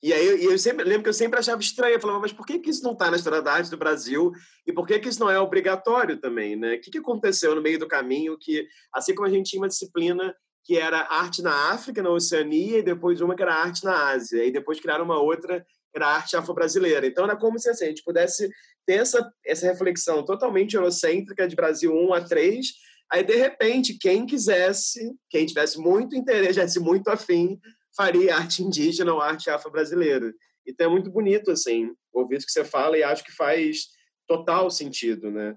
[0.00, 2.60] E aí eu sempre lembro que eu sempre achava estranho, eu falava, mas por que,
[2.60, 4.32] que isso não está na história da arte do Brasil
[4.64, 6.74] e por que, que isso não é obrigatório também, né?
[6.74, 9.68] O que, que aconteceu no meio do caminho que, assim como a gente tinha uma
[9.68, 14.10] disciplina que era arte na África, na Oceania, e depois uma que era arte na
[14.10, 15.66] Ásia, e depois criaram uma outra
[15.98, 17.06] era arte afro-brasileira.
[17.06, 18.48] Então era como se assim, a gente pudesse
[18.86, 22.66] ter essa, essa reflexão totalmente eurocêntrica de Brasil 1 a 3,
[23.12, 27.58] aí de repente quem quisesse, quem tivesse muito interesse, tivesse muito afim,
[27.96, 30.32] faria arte indígena ou arte afro-brasileira.
[30.66, 33.88] Então é muito bonito, assim, ouvir isso que você fala e acho que faz
[34.26, 35.56] total sentido, né?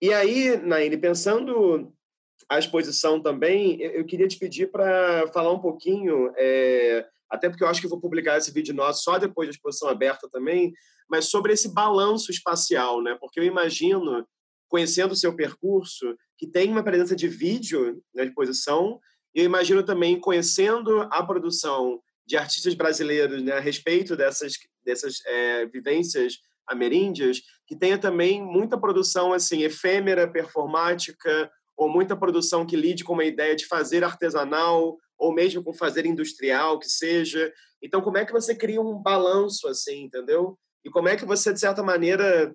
[0.00, 1.92] E aí, Naine, pensando
[2.48, 7.68] a exposição também, eu queria te pedir para falar um pouquinho, é, até porque eu
[7.68, 10.70] acho que vou publicar esse vídeo nosso só depois da exposição aberta também,
[11.08, 13.16] mas sobre esse balanço espacial, né?
[13.18, 14.26] Porque eu imagino,
[14.68, 19.00] conhecendo o seu percurso, que tem uma presença de vídeo na exposição,
[19.34, 24.52] e eu imagino também, conhecendo a produção de artistas brasileiros né, a respeito dessas,
[24.84, 26.34] dessas é, vivências
[26.68, 33.14] ameríndias, que tenha também muita produção assim efêmera, performática, ou muita produção que lide com
[33.14, 37.52] uma ideia de fazer artesanal, ou mesmo com fazer industrial, que seja.
[37.80, 40.58] Então, como é que você cria um balanço assim, entendeu?
[40.84, 42.52] E como é que você, de certa maneira,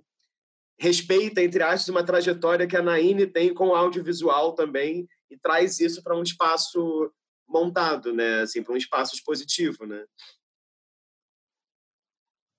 [0.77, 5.79] respeita, entre aspas, uma trajetória que a Naine tem com o audiovisual também, e traz
[5.79, 7.09] isso para um espaço
[7.47, 8.41] montado, né?
[8.41, 10.05] Assim, para um espaço expositivo, né?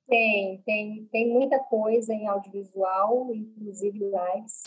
[0.07, 4.63] Tem, tem, tem muita coisa em audiovisual, inclusive lives,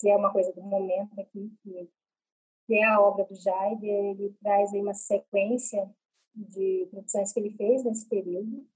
[0.00, 1.88] que é uma coisa do momento aqui, que,
[2.66, 5.88] que é a obra do Jaide, ele traz aí uma sequência
[6.34, 8.66] de produções que ele fez nesse período.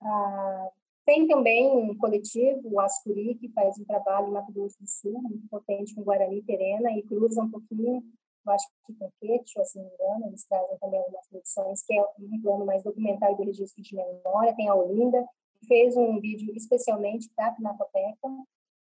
[0.00, 0.70] Ah,
[1.04, 5.20] tem também um coletivo, o Ascuri, que faz um trabalho em Mato Grosso do Sul,
[5.22, 8.02] muito potente com Guarani Terena, e cruza um pouquinho,
[8.46, 11.94] eu acho que com Quechua, se não me engano, eles trazem também algumas produções, que
[11.94, 15.26] é um plano mais documentário do registro de memória, tem a Olinda,
[15.60, 18.28] que fez um vídeo especialmente para a Pinacoteca,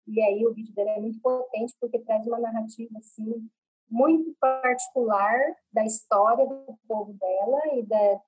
[0.07, 3.49] e aí o vídeo dela é muito potente, porque traz uma narrativa, assim,
[3.91, 5.37] muito particular
[5.71, 8.21] da história do povo dela e da,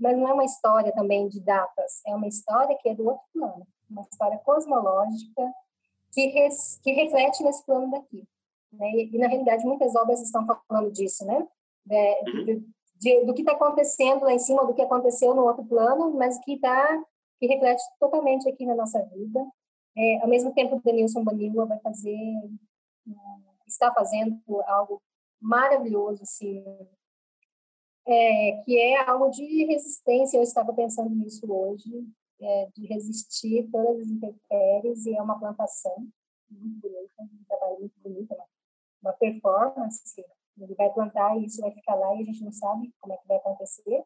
[0.00, 3.22] mas não é uma história também de datas, é uma história que é do outro
[3.32, 5.52] plano, uma história cosmológica
[6.12, 8.26] que, res, que reflete nesse plano daqui.
[8.72, 8.90] Né?
[8.92, 11.46] E, na realidade, muitas obras estão falando disso, né?
[11.84, 12.66] De, de,
[12.96, 16.38] de, do que está acontecendo lá em cima, do que aconteceu no outro plano, mas
[16.38, 17.02] que está
[17.38, 19.40] que reflete totalmente aqui na nossa vida.
[19.96, 22.50] É, ao mesmo tempo, o Denilson Bonilla vai fazer,
[23.66, 25.00] está fazendo algo
[25.40, 26.64] maravilhoso, assim,
[28.06, 30.36] é, que é algo de resistência.
[30.36, 31.90] Eu estava pensando nisso hoje,
[32.40, 36.06] é, de resistir todas as intempéries, e é uma plantação
[36.50, 38.46] muito bonita, um trabalho muito bonito, uma,
[39.02, 40.24] uma performance.
[40.58, 43.16] Ele vai plantar e isso vai ficar lá e a gente não sabe como é
[43.16, 44.04] que vai acontecer.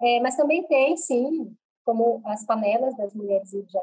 [0.00, 3.82] É, mas também tem, sim, como as panelas das mulheres já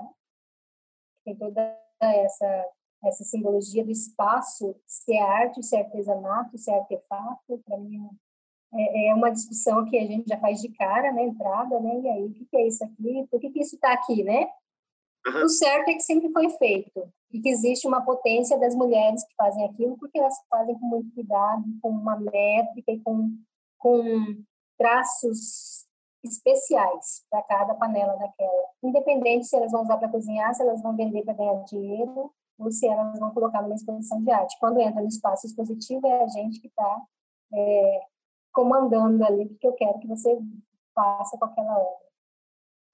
[1.23, 2.65] tem toda essa
[3.03, 8.09] essa simbologia do espaço, se é arte, se é artesanato, se é artefato, para mim
[8.73, 12.09] é, é, uma discussão que a gente já faz de cara, né, entrada, né, e
[12.09, 13.27] aí, o que, que é isso aqui?
[13.31, 14.47] Por que, que isso está aqui, né?
[15.25, 15.43] Uhum.
[15.43, 19.35] O certo é que sempre foi feito e que existe uma potência das mulheres que
[19.35, 23.37] fazem aquilo porque elas fazem com muito cuidado, com uma métrica e com,
[23.77, 24.43] com
[24.77, 25.87] traços
[26.23, 28.69] especiais para cada panela daquela.
[28.83, 32.71] Independente se elas vão usar para cozinhar, se elas vão vender para ganhar dinheiro ou
[32.71, 34.57] se elas vão colocar numa exposição de arte.
[34.59, 37.01] Quando entra no espaço expositivo, é a gente que está
[37.53, 38.01] é,
[38.51, 40.37] comandando ali o que eu quero que você
[40.93, 42.09] faça com aquela obra.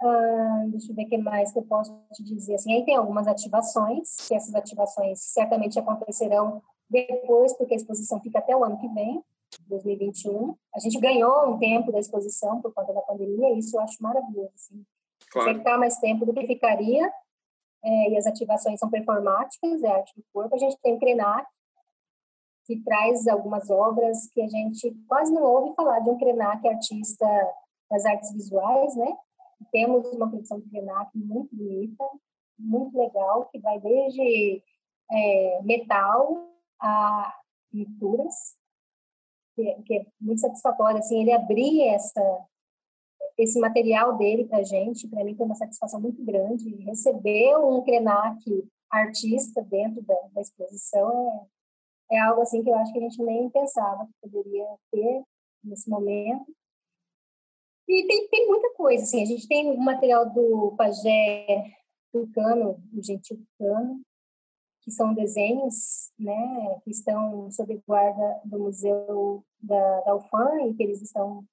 [0.02, 2.56] Ah, deixa eu ver o que mais que eu posso te dizer.
[2.56, 8.40] Assim, aí tem algumas ativações, que essas ativações certamente acontecerão depois, porque a exposição fica
[8.40, 9.24] até o ano que vem,
[9.68, 10.56] 2021.
[10.76, 14.02] A gente ganhou um tempo da exposição por conta da pandemia, e isso eu acho
[14.02, 14.52] maravilhoso.
[14.54, 14.86] Assim.
[15.32, 15.58] Claro.
[15.58, 17.12] Ficar mais tempo do que ficaria,
[17.86, 20.56] é, e as ativações são performáticas, é arte do corpo.
[20.56, 21.48] A gente tem o Krenak,
[22.66, 27.28] que traz algumas obras que a gente quase não ouve falar de um Krenak artista
[27.92, 29.16] das artes visuais, né?
[29.72, 32.04] Temos uma produção de Krenak muito bonita,
[32.58, 34.64] muito legal, que vai desde
[35.12, 36.50] é, metal
[36.82, 37.36] a
[37.72, 38.34] pinturas,
[39.56, 40.98] que, que, é muito satisfatório.
[40.98, 42.46] Assim, ele abrir essa,
[43.38, 46.76] esse material dele para a gente, para mim, foi uma satisfação muito grande.
[46.84, 51.48] Receber um Krenak artista dentro da, da exposição
[52.12, 55.24] é, é algo assim que eu acho que a gente nem pensava que poderia ter
[55.64, 56.46] nesse momento.
[57.88, 61.72] E tem, tem muita coisa, assim, a gente tem o material do pajé
[62.12, 64.02] Tucano, o Gentil Tucano,
[64.82, 70.84] que são desenhos, né, que estão sob guarda do Museu da, da UFAM e que
[70.84, 71.44] eles estão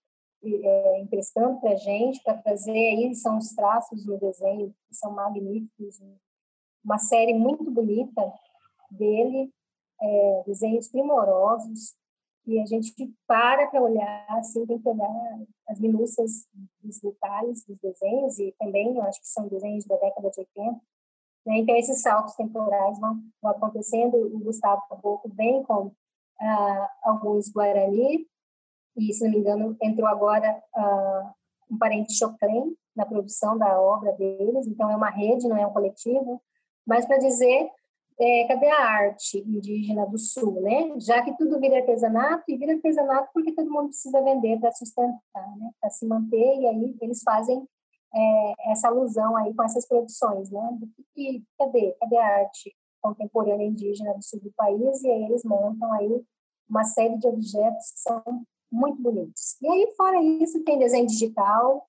[0.44, 5.12] é, emprestando para a gente, para trazer aí, são os traços no desenho, que são
[5.12, 6.00] magníficos,
[6.84, 8.32] uma série muito bonita
[8.90, 9.52] dele,
[10.00, 11.94] é, desenhos primorosos,
[12.44, 12.92] e a gente
[13.24, 16.48] para para olhar, assim, tem que olhar as minúcias
[16.82, 20.80] dos detalhes dos desenhos, e também, eu acho que são desenhos da década de 80,
[21.46, 21.58] né?
[21.58, 25.92] então esses saltos temporais vão, vão acontecendo, o Gustavo Caboclo vem com
[26.40, 28.26] ah, alguns Guarani,
[28.96, 34.12] e, se não me engano, entrou agora uh, um parente Choclen na produção da obra
[34.12, 36.40] deles, então é uma rede, não é um coletivo,
[36.86, 37.70] mas para dizer
[38.20, 40.94] é, cadê a arte indígena do Sul, né?
[41.00, 45.56] Já que tudo vira artesanato, e vira artesanato porque todo mundo precisa vender para sustentar,
[45.56, 45.70] né?
[45.80, 47.66] Para se manter, e aí eles fazem
[48.14, 50.78] é, essa alusão aí com essas produções, né?
[51.14, 51.96] Que, cadê?
[51.98, 55.02] Cadê a arte contemporânea indígena do sul do país?
[55.02, 56.22] E aí eles montam aí
[56.68, 58.22] uma série de objetos que são
[58.72, 59.60] muito bonitos.
[59.60, 61.86] E aí, fora isso, tem desenho digital,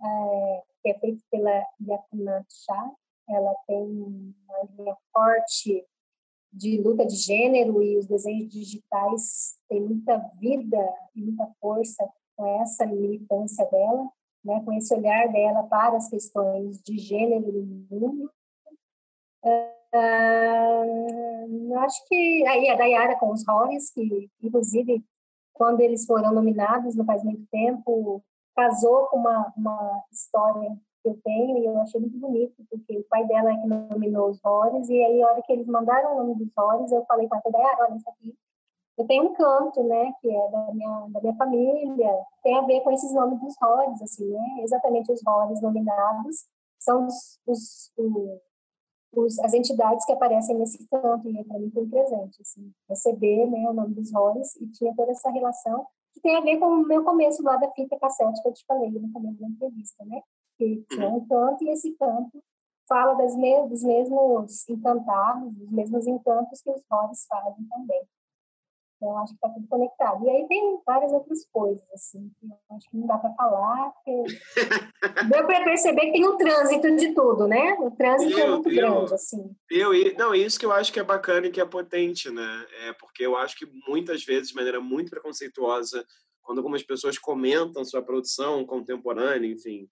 [0.00, 2.92] é, que é feito pela Yakuna Shah.
[3.28, 5.84] Ela tem uma linha forte
[6.52, 12.62] de luta de gênero e os desenhos digitais têm muita vida e muita força com
[12.62, 14.08] essa militância dela,
[14.44, 18.30] né, com esse olhar dela para as questões de gênero no mundo.
[19.44, 19.66] Uh,
[21.78, 25.04] acho que aí a Dayara com os Horrors, que inclusive
[25.56, 28.22] quando eles foram nominados, não faz muito tempo,
[28.54, 30.70] casou com uma, uma história
[31.02, 34.28] que eu tenho e eu achei muito bonito, porque o pai dela é que nominou
[34.28, 37.28] os Rores, e aí, a hora que eles mandaram o nome dos Rores, eu falei
[37.28, 38.36] com a ideia, olha, isso aqui,
[38.98, 42.80] eu tenho um canto, né, que é da minha, da minha família, tem a ver
[42.80, 46.46] com esses nomes dos Rores, assim, né, exatamente os Rores nominados,
[46.78, 48.40] são os, os, os
[49.16, 53.68] os, as entidades que aparecem nesse canto, e para mim foi presente, assim, receber né,
[53.68, 56.86] o nome dos roles, e tinha toda essa relação, que tem a ver com o
[56.86, 60.22] meu começo lá da fita cassete que eu te falei no começo da entrevista, né?
[60.56, 62.42] Que tinha um canto, e esse canto
[62.88, 68.02] fala das me dos mesmos encantados, dos mesmos encantos que os roles fazem também.
[68.96, 70.24] Então, acho que está tudo conectado.
[70.24, 73.90] E aí tem várias outras coisas, assim, que eu acho que não dá para falar,
[73.90, 74.24] porque
[75.30, 77.74] deu para perceber que tem um trânsito de tudo, né?
[77.78, 79.54] O trânsito é eu, é muito eu, grande, assim.
[79.70, 82.66] Eu, não, isso que eu acho que é bacana e que é potente, né?
[82.86, 86.04] É porque eu acho que muitas vezes, de maneira muito preconceituosa,
[86.42, 89.90] quando algumas pessoas comentam sua produção contemporânea, enfim,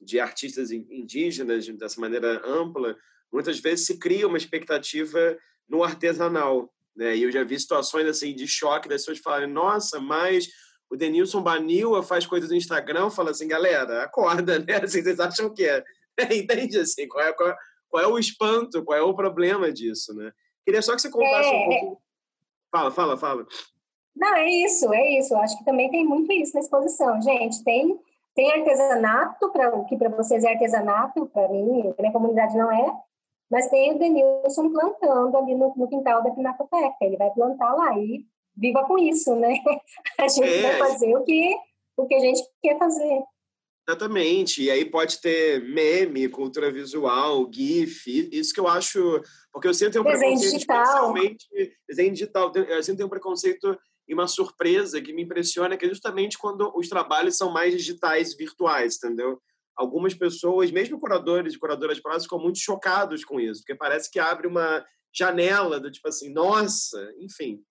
[0.00, 2.96] de artistas indígenas dessa maneira ampla,
[3.30, 5.36] muitas vezes se cria uma expectativa
[5.68, 7.16] no artesanal, né?
[7.16, 10.48] E eu já vi situações assim de choque das pessoas falarem: "Nossa, mas
[10.90, 14.66] o Denilson Banila faz coisas no Instagram", fala assim: "Galera, acorda, né?
[14.82, 15.84] Assim, vocês acham que é?"
[16.32, 17.56] Entende assim, qual é, qual, é,
[17.88, 20.32] qual é o espanto, qual é o problema disso, né?
[20.64, 21.52] Queria só que você contasse é...
[21.52, 22.02] um pouco.
[22.72, 23.46] Fala, fala, fala.
[24.16, 25.34] Não, é isso, é isso.
[25.34, 27.20] Eu acho que também tem muito isso na exposição.
[27.20, 28.00] Gente, tem
[28.36, 32.70] tem artesanato, para o que para vocês é artesanato, para mim, para minha comunidade não
[32.70, 32.92] é,
[33.50, 36.96] mas tem o Denilson plantando ali no, no quintal da Pinacoteca.
[37.02, 38.24] Ele vai plantar lá e
[38.56, 39.54] viva com isso, né?
[40.18, 40.62] A gente é.
[40.62, 41.56] vai fazer o que,
[41.96, 43.22] o que a gente quer fazer.
[43.88, 44.64] Exatamente.
[44.64, 49.22] E aí pode ter meme, cultura visual, GIF, isso que eu acho.
[49.52, 51.14] Porque eu sinto um desenho preconceito digital.
[51.88, 52.52] Desenho digital.
[52.56, 53.78] Eu sinto um preconceito
[54.08, 58.36] e uma surpresa que me impressiona, que é justamente quando os trabalhos são mais digitais,
[58.36, 59.40] virtuais, entendeu?
[59.76, 64.10] Algumas pessoas, mesmo curadores e curadoras de prazo, ficam muito chocados com isso, porque parece
[64.10, 67.62] que abre uma janela do tipo assim, nossa, enfim.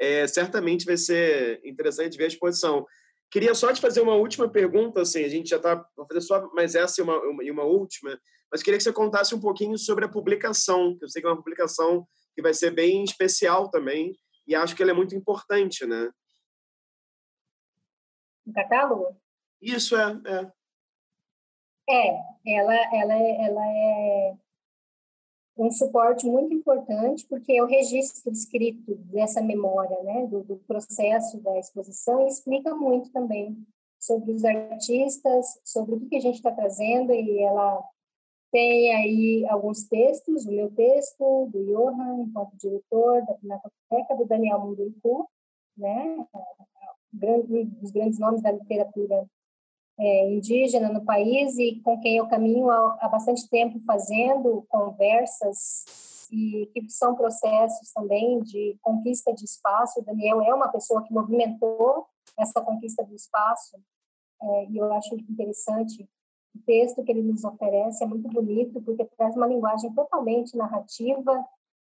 [0.00, 2.84] É, certamente vai ser interessante ver a exposição.
[3.30, 6.50] Queria só te fazer uma última pergunta, assim, a gente já está, vou fazer só
[6.52, 8.18] mais essa e uma, uma, e uma última,
[8.50, 11.30] mas queria que você contasse um pouquinho sobre a publicação, que eu sei que é
[11.30, 14.14] uma publicação que vai ser bem especial também,
[14.46, 16.10] e acho que ela é muito importante, né?
[18.44, 19.16] O catálogo?
[19.60, 20.52] Isso é, é.
[21.92, 24.34] É, ela, ela, é, ela é
[25.58, 31.38] um suporte muito importante porque é o registro escrito dessa memória, né, do, do processo
[31.42, 33.56] da exposição e explica muito também
[33.98, 37.84] sobre os artistas, sobre o que a gente está trazendo e ela
[38.50, 44.60] tem aí alguns textos, o meu texto, do Johan, enquanto diretor da Pinacoteca, do Daniel
[44.60, 45.28] Munduruku,
[45.76, 46.26] né,
[47.14, 49.26] um dos grandes nomes da literatura
[50.02, 56.26] é, indígena no país e com quem eu caminho há, há bastante tempo fazendo conversas
[56.32, 60.00] e que são processos também de conquista de espaço.
[60.00, 63.76] O Daniel é uma pessoa que movimentou essa conquista do espaço
[64.42, 66.08] é, e eu acho interessante
[66.54, 71.46] o texto que ele nos oferece é muito bonito, porque traz uma linguagem totalmente narrativa,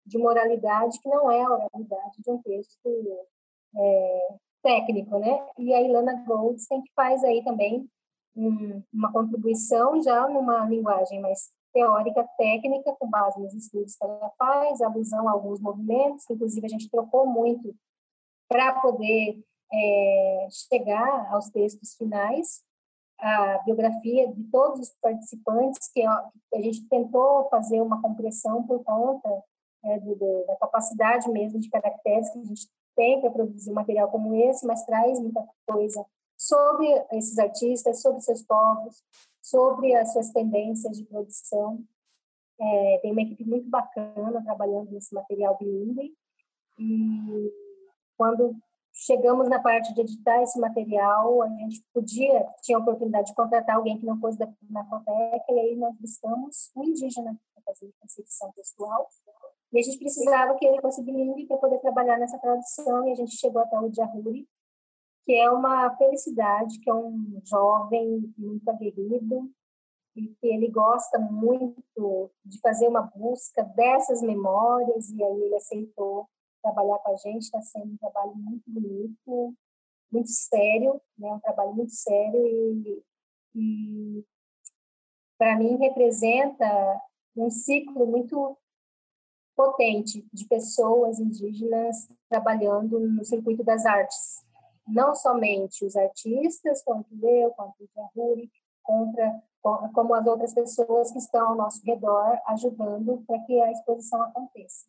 [0.05, 3.27] de moralidade, que não é a oralidade de um texto
[3.77, 4.29] é,
[4.63, 5.47] técnico, né?
[5.59, 7.89] E a Ilana Goldstein que faz aí também
[8.39, 14.31] um, uma contribuição já numa linguagem mais teórica, técnica, com base nos estudos que ela
[14.39, 17.75] faz, alusão a alguns movimentos, que inclusive a gente trocou muito
[18.49, 22.63] para poder é, chegar aos textos finais,
[23.21, 26.31] a biografia de todos os participantes, que a
[26.63, 29.29] gente tentou fazer uma compressão por conta
[29.85, 33.75] é, do, do, da capacidade mesmo de caracteres que a gente tem para produzir um
[33.75, 36.05] material como esse, mas traz muita coisa
[36.39, 39.03] sobre esses artistas, sobre seus povos,
[39.43, 41.85] sobre as suas tendências de produção.
[42.61, 46.15] É, tem uma equipe muito bacana trabalhando nesse material bilíngue.
[46.79, 47.53] E
[48.17, 48.57] quando
[48.93, 53.77] chegamos na parte de editar esse material, a gente podia, tinha a oportunidade de contratar
[53.77, 58.21] alguém que não fosse da Pinacoteca, e aí nós buscamos um indígena para fazer essa
[58.21, 59.09] edição textual.
[59.73, 63.15] E a gente precisava que ele fosse bilíngue para poder trabalhar nessa tradução, e a
[63.15, 64.49] gente chegou até o Jahuri,
[65.25, 69.51] que é uma felicidade, que é um jovem muito aguerrido,
[70.17, 76.29] e que ele gosta muito de fazer uma busca dessas memórias, e aí ele aceitou
[76.63, 79.55] trabalhar com a gente, está sendo um trabalho muito bonito,
[80.11, 81.33] muito sério, né?
[81.33, 83.05] um trabalho muito sério e,
[83.55, 84.25] e
[85.39, 87.01] para mim representa
[87.37, 88.59] um ciclo muito
[89.55, 94.45] potente de pessoas indígenas trabalhando no circuito das artes.
[94.89, 98.51] Não somente os artistas, quanto eu, quanto o Jahuri,
[98.83, 99.43] contra,
[99.93, 104.87] como as outras pessoas que estão ao nosso redor ajudando para que a exposição aconteça.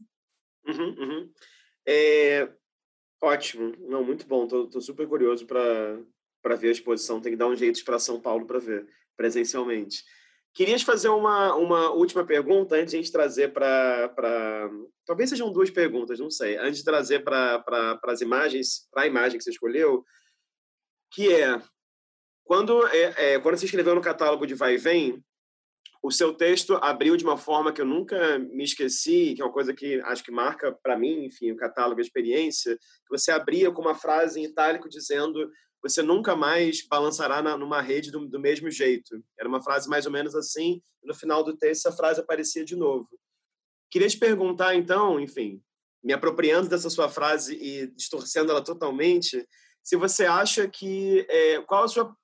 [0.66, 1.32] Uhum, uhum.
[1.86, 2.50] É,
[3.22, 4.48] ótimo, não, muito bom.
[4.48, 7.20] Tô, super curioso para ver a exposição.
[7.20, 10.04] Tem que dar um jeito para São Paulo para ver presencialmente.
[10.60, 14.70] Querias fazer uma, uma última pergunta antes de a gente trazer para.
[15.06, 16.58] Talvez sejam duas perguntas, não sei.
[16.58, 20.04] Antes de trazer para pra, as imagens, para a imagem que você escolheu,
[21.14, 21.62] que é
[22.44, 25.24] quando, é, é, quando você escreveu no catálogo de Vai e Vem,
[26.04, 29.54] o seu texto abriu de uma forma que eu nunca me esqueci, que é uma
[29.54, 33.72] coisa que acho que marca para mim, enfim, o catálogo, a experiência, que você abria
[33.72, 35.50] com uma frase em itálico dizendo
[35.82, 39.24] você nunca mais balançará na, numa rede do, do, mesmo jeito.
[39.40, 42.76] Era uma frase mais ou menos assim, no final do texto essa frase aparecia de
[42.76, 43.08] novo.
[43.90, 45.62] Queria te perguntar, então, enfim,
[46.04, 49.48] me apropriando dessa sua frase e distorcendo ela totalmente,
[49.84, 51.26] se você acha que...
[51.30, 52.16] É, qual a sua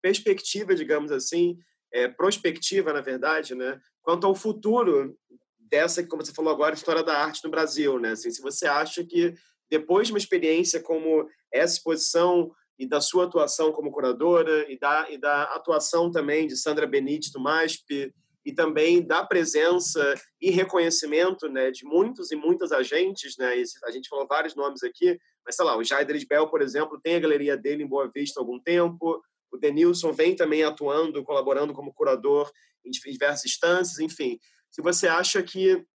[0.00, 1.58] perspectiva, digamos assim,
[1.92, 5.16] é, prospectiva, na verdade, né, quanto ao futuro
[5.58, 8.12] dessa, como você falou agora, história da arte no Brasil, né?
[8.12, 9.34] Assim, se você acha que
[9.70, 15.10] depois de uma experiência como essa exposição e da sua atuação como curadora e da,
[15.10, 18.12] e da atuação também de Sandra Benite do MASP
[18.44, 23.54] e também da presença e reconhecimento né, de muitos e muitas agentes, né?
[23.84, 27.16] a gente falou vários nomes aqui, mas sei lá, o Jair Bell, por exemplo, tem
[27.16, 31.72] a galeria dele em Boa Vista há algum tempo, o Denilson vem também atuando, colaborando
[31.72, 32.50] como curador
[32.84, 34.38] em diversas instâncias, enfim.
[34.70, 35.86] Se você acha que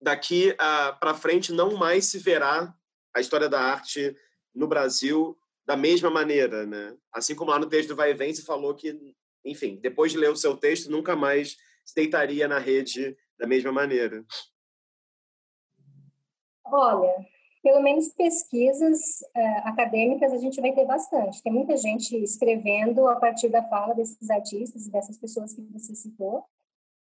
[0.00, 0.54] daqui
[1.00, 2.72] para frente não mais se verá
[3.14, 4.14] a história da arte
[4.54, 5.36] no Brasil
[5.66, 6.96] da mesma maneira, né?
[7.12, 9.14] Assim como lá no texto do Vai e Vem se falou que,
[9.44, 13.72] enfim, depois de ler o seu texto, nunca mais se deitaria na rede da mesma
[13.72, 14.24] maneira.
[16.64, 17.26] Olha,
[17.62, 21.42] pelo menos pesquisas uh, acadêmicas a gente vai ter bastante.
[21.42, 25.94] Tem muita gente escrevendo a partir da fala desses artistas e dessas pessoas que você
[25.94, 26.44] citou.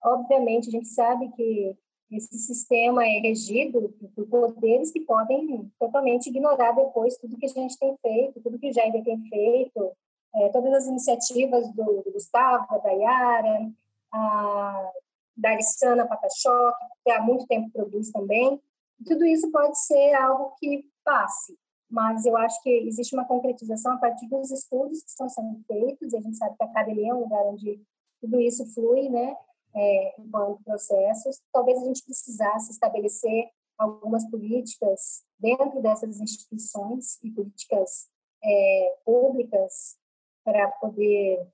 [0.03, 1.77] Obviamente, a gente sabe que
[2.11, 7.77] esse sistema é regido por poderes que podem totalmente ignorar depois tudo que a gente
[7.77, 9.91] tem feito, tudo que o Jair tem feito,
[10.35, 13.71] é, todas as iniciativas do, do Gustavo, da Dayara,
[14.11, 14.91] a,
[15.37, 18.59] da Arissana Patachoc, que há muito tempo produz também.
[19.05, 21.57] Tudo isso pode ser algo que passe,
[21.89, 26.11] mas eu acho que existe uma concretização a partir dos estudos que estão sendo feitos,
[26.11, 27.81] e a gente sabe que a academia é um lugar onde
[28.19, 29.35] tudo isso flui, né?
[29.75, 31.41] É, enquanto processos.
[31.51, 38.09] Talvez a gente precisasse estabelecer algumas políticas dentro dessas instituições e políticas
[38.43, 39.97] é, públicas
[40.43, 41.47] para poder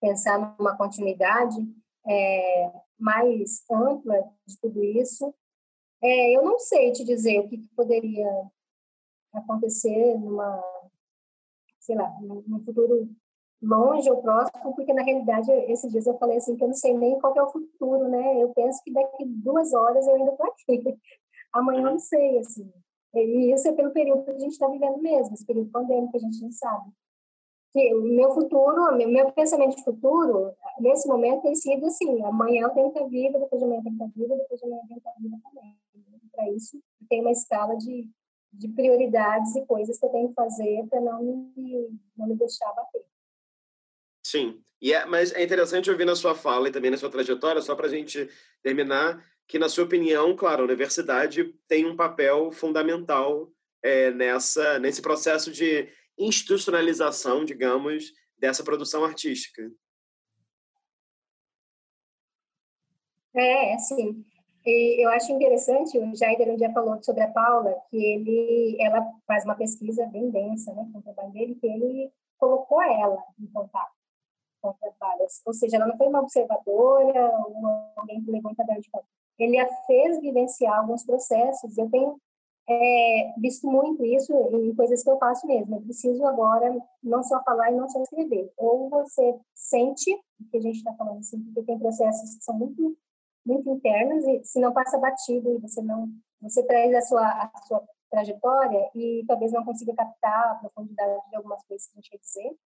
[0.00, 1.56] pensar numa continuidade
[2.06, 5.34] é, mais ampla de tudo isso.
[6.02, 8.28] É, eu não sei te dizer o que, que poderia
[9.32, 10.62] acontecer numa,
[11.80, 13.08] sei lá, num futuro
[13.62, 16.96] longe ou próximo, porque na realidade esses dias eu falei assim que eu não sei
[16.96, 18.42] nem qual é o futuro, né?
[18.42, 20.98] Eu penso que daqui duas horas eu ainda estou aqui.
[21.52, 22.70] Amanhã eu não sei, assim.
[23.14, 26.18] E isso é pelo período que a gente está vivendo mesmo, esse período pandêmico que
[26.18, 26.90] a gente não sabe.
[27.72, 32.62] Que o meu futuro, meu, meu pensamento de futuro, nesse momento tem sido assim, amanhã
[32.62, 34.66] eu tenho que estar viva, depois de amanhã eu tenho que estar viva, depois de
[34.66, 35.76] amanhã eu tenho que estar viva também.
[36.32, 36.78] Para isso,
[37.08, 38.10] tem uma escala de,
[38.52, 42.70] de prioridades e coisas que eu tenho que fazer para não me, não me deixar
[42.74, 43.05] bater.
[44.26, 47.62] Sim, e é, mas é interessante ouvir na sua fala e também na sua trajetória,
[47.62, 48.28] só para a gente
[48.60, 53.48] terminar, que, na sua opinião, claro, a universidade tem um papel fundamental
[53.80, 55.88] é, nessa, nesse processo de
[56.18, 59.70] institucionalização, digamos, dessa produção artística.
[63.32, 64.24] É, sim.
[64.66, 69.00] E eu acho interessante, o Jair um dia falou sobre a Paula, que ele, ela
[69.24, 73.46] faz uma pesquisa bem densa, né, com o trabalho dele, que ele colocou ela em
[73.46, 73.95] contato
[75.44, 77.66] Ou seja, ela não foi uma observadora, ou
[77.96, 79.08] alguém que levou um caderno de papel.
[79.38, 81.76] Ele a fez vivenciar alguns processos.
[81.76, 82.18] Eu tenho
[82.68, 85.76] é, visto muito isso em coisas que eu faço mesmo.
[85.76, 88.50] Eu preciso agora não só falar e não só escrever.
[88.56, 92.54] Ou você sente o que a gente está falando, assim, porque tem processos que são
[92.56, 92.96] muito
[93.44, 96.08] muito internos e se não passa batido e você não
[96.40, 97.80] você traz a sua a sua
[98.10, 102.18] trajetória e talvez não consiga captar a profundidade de algumas coisas que a gente quer
[102.18, 102.56] dizer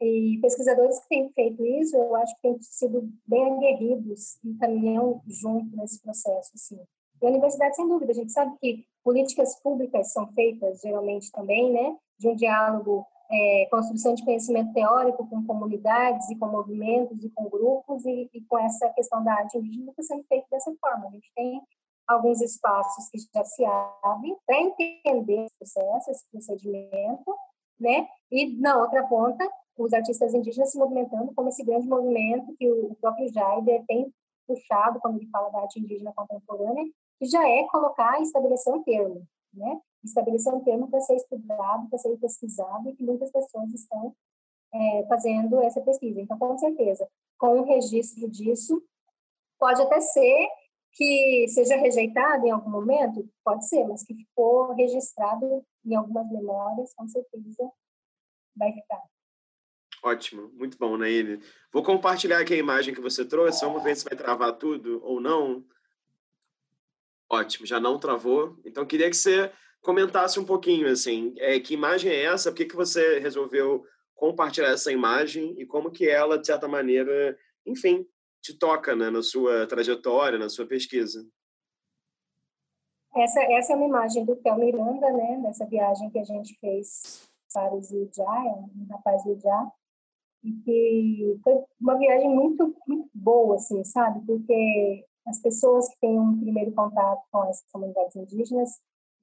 [0.00, 5.20] e pesquisadores que têm feito isso, eu acho que têm sido bem aguerridos e caminham
[5.26, 6.78] junto nesse processo, assim.
[7.20, 11.72] E a universidade, sem dúvida, a gente sabe que políticas públicas são feitas, geralmente, também,
[11.72, 17.30] né, de um diálogo, é, construção de conhecimento teórico com comunidades e com movimentos e
[17.30, 21.08] com grupos, e, e com essa questão da arte indígena está sendo feito dessa forma.
[21.08, 21.60] A gente tem
[22.06, 23.64] alguns espaços que já se
[24.02, 27.36] abrem para entender esse processo, esse procedimento,
[27.78, 28.08] né?
[28.30, 29.46] E na outra ponta,
[29.78, 34.12] os artistas indígenas se movimentando como esse grande movimento que o próprio Jaider tem
[34.46, 36.84] puxado quando ele fala da arte indígena contemporânea,
[37.18, 39.80] que já é colocar e estabelecer um termo, né?
[40.02, 44.14] Estabelecer um termo para ser estudado, para ser pesquisado, e que muitas pessoas estão
[44.72, 46.20] é, fazendo essa pesquisa.
[46.20, 48.82] Então, com certeza, com o registro disso,
[49.58, 50.48] pode até ser
[50.92, 56.94] que seja rejeitado em algum momento, pode ser, mas que ficou registrado em algumas memórias,
[56.94, 57.70] com certeza
[58.56, 59.02] vai ficar.
[60.02, 61.40] Ótimo, muito bom, Naine.
[61.72, 65.20] Vou compartilhar aqui a imagem que você trouxe, vamos ver se vai travar tudo ou
[65.20, 65.64] não.
[67.30, 68.56] Ótimo, já não travou.
[68.64, 69.52] Então, queria que você
[69.82, 72.50] comentasse um pouquinho, assim, é, que imagem é essa?
[72.50, 73.84] Por que, que você resolveu
[74.14, 78.06] compartilhar essa imagem e como que ela, de certa maneira, enfim,
[78.40, 81.26] te toca né, na sua trajetória, na sua pesquisa?
[83.16, 87.28] Essa, essa é uma imagem do Theo Miranda, né, dessa viagem que a gente fez
[87.52, 89.72] para o Ziujá, é um rapaz Ziujá,
[90.42, 94.24] e que foi uma viagem muito, muito boa, assim, sabe?
[94.24, 98.70] Porque as pessoas que têm um primeiro contato com as comunidades indígenas,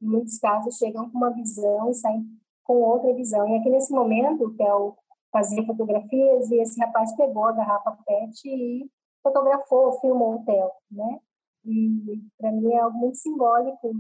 [0.02, 2.26] em muitos casos, chegam com uma visão e saem
[2.64, 3.48] com outra visão.
[3.48, 4.96] E aqui nesse momento, o Theo
[5.32, 8.90] fazia fotografias e esse rapaz pegou a garrafa PET e
[9.24, 11.20] fotografou, filmou o Theo, né?
[11.66, 13.92] E para mim é algo muito simbólico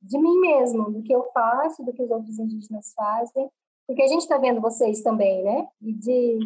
[0.00, 3.50] de mim mesmo, do que eu faço, do que os outros indígenas fazem,
[3.88, 5.66] porque a gente está vendo vocês também, né?
[5.80, 6.38] E de,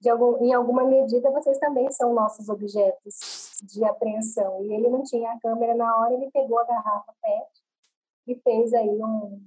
[0.00, 4.64] de algum, em alguma medida vocês também são nossos objetos de apreensão.
[4.64, 7.62] E ele não tinha a câmera na hora, ele pegou a garrafa PET
[8.26, 9.40] e fez aí um,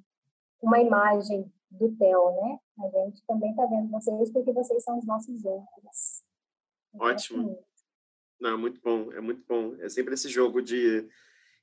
[0.61, 2.57] uma imagem do Theo, né?
[2.79, 6.23] A gente também está vendo vocês porque vocês são os nossos outros.
[6.97, 7.59] Ótimo.
[8.39, 9.75] Não, muito bom, é muito bom.
[9.81, 11.05] É sempre esse jogo de,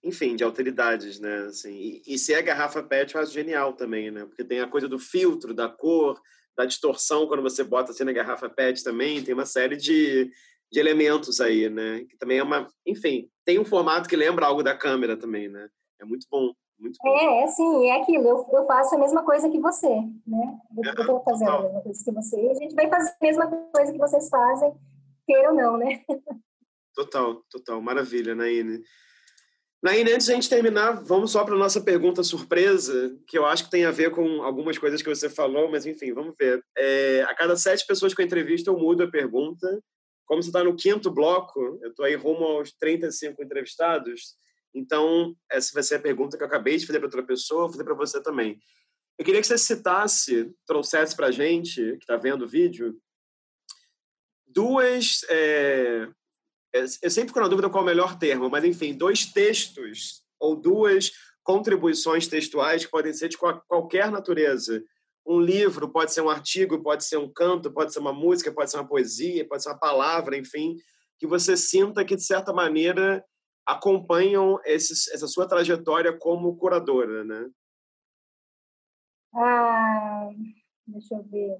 [0.02, 1.46] enfim, de alteridades, né?
[1.46, 4.24] Assim, e, e se é garrafa PET, eu acho genial também, né?
[4.24, 6.20] Porque tem a coisa do filtro, da cor,
[6.56, 10.30] da distorção quando você bota assim na garrafa PET também, tem uma série de,
[10.70, 12.04] de elementos aí, né?
[12.08, 15.68] Que também é uma, enfim, tem um formato que lembra algo da câmera também, né?
[16.00, 16.52] É muito bom.
[16.78, 17.16] Muito bom.
[17.16, 18.28] É, é sim, é aquilo.
[18.28, 20.58] Eu, eu faço a mesma coisa que você, né?
[20.76, 22.40] Eu estou fazendo a mesma coisa que você.
[22.40, 24.72] E a gente vai fazer a mesma coisa que vocês fazem,
[25.26, 26.04] queira ou não, né?
[26.94, 27.80] Total, total.
[27.80, 28.82] Maravilha, Naine.
[29.80, 33.46] Naine, antes de a gente terminar, vamos só para a nossa pergunta surpresa, que eu
[33.46, 36.64] acho que tem a ver com algumas coisas que você falou, mas enfim, vamos ver.
[36.76, 39.80] É, a cada sete pessoas que eu entrevisto, eu mudo a pergunta.
[40.26, 44.36] Como você está no quinto bloco, eu estou aí rumo aos 35 entrevistados,
[44.74, 47.70] então essa vai ser a pergunta que eu acabei de fazer para outra pessoa, vou
[47.70, 48.58] fazer para você também.
[49.16, 53.00] Eu queria que você citasse, trouxesse para a gente, que está vendo o vídeo,
[54.46, 56.08] duas é,
[56.72, 60.54] eu sempre fico na dúvida qual é o melhor termo, mas enfim, dois textos ou
[60.54, 61.12] duas
[61.42, 64.84] contribuições textuais que podem ser de qualquer natureza.
[65.26, 68.70] Um livro pode ser um artigo, pode ser um canto, pode ser uma música, pode
[68.70, 70.76] ser uma poesia, pode ser uma palavra, enfim,
[71.18, 73.24] que você sinta que de certa maneira
[73.66, 77.50] acompanham esses, essa sua trajetória como curadora, né?
[79.34, 80.30] Ah,
[80.86, 81.58] deixa eu ver.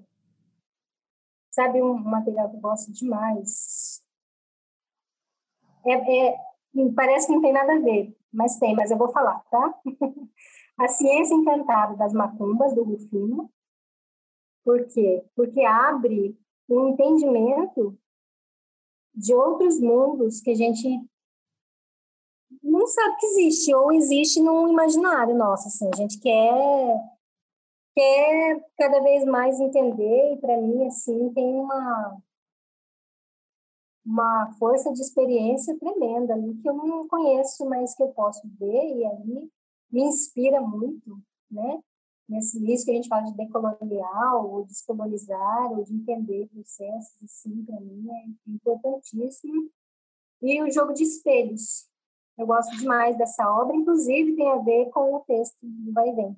[1.50, 3.87] Sabe um material que eu gosto demais?
[5.92, 6.38] É, é,
[6.94, 9.74] parece que não tem nada a ver, mas tem, mas eu vou falar, tá?
[10.78, 13.50] a ciência encantada das macumbas, do Rufino.
[14.64, 15.24] Por quê?
[15.34, 16.38] Porque abre
[16.68, 17.98] um entendimento
[19.14, 20.88] de outros mundos que a gente
[22.62, 27.18] não sabe que existe, ou existe no imaginário nosso, assim, a gente quer
[27.94, 32.16] quer cada vez mais entender, e para mim, assim, tem uma
[34.08, 38.96] uma força de experiência tremenda ali que eu não conheço, mas que eu posso ver
[38.96, 39.50] e aí
[39.90, 41.20] me inspira muito,
[41.50, 41.78] né?
[42.26, 47.64] Nesse, nisso que a gente fala de decolonial, ou descolonizar, ou de entender processos, assim,
[47.64, 49.70] para mim é importantíssimo.
[50.42, 51.86] E o jogo de espelhos.
[52.38, 56.12] Eu gosto demais dessa obra, inclusive tem a ver com o texto do Vai e
[56.12, 56.36] Vem.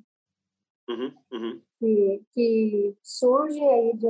[0.89, 1.63] Uhum, uhum.
[1.79, 4.07] Que, que surge aí de,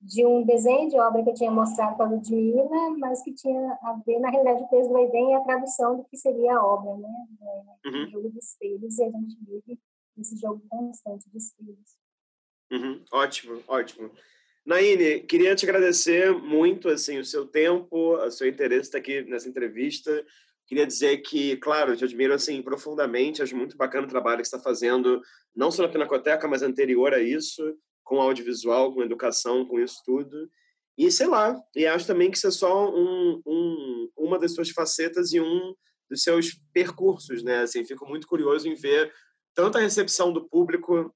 [0.00, 3.78] de um desenho de obra que eu tinha mostrado para a Ludmilla, mas que tinha
[3.82, 6.64] a ver, na realidade, o peso do Eden e a tradução do que seria a
[6.64, 7.08] obra, né?
[7.42, 8.04] É, uhum.
[8.04, 9.78] O jogo de espelhos, e a gente vive
[10.16, 11.96] esse jogo constante de espelhos.
[12.70, 13.04] Uhum.
[13.12, 14.10] Ótimo, ótimo.
[14.64, 19.48] Naine, queria te agradecer muito assim o seu tempo, o seu interesse estar aqui nessa
[19.48, 20.24] entrevista.
[20.66, 24.58] Queria dizer que, claro, te admiro assim profundamente, acho muito bacana o trabalho que está
[24.58, 25.22] fazendo,
[25.56, 27.74] não só na Pinacoteca, mas anterior a isso
[28.08, 30.50] com audiovisual, com educação, com isso tudo.
[30.96, 34.70] E sei lá, e acho também que isso é só um, um, uma das suas
[34.70, 35.74] facetas e um
[36.10, 37.60] dos seus percursos, né?
[37.60, 39.12] Assim, fico muito curioso em ver
[39.54, 41.14] tanto a recepção do público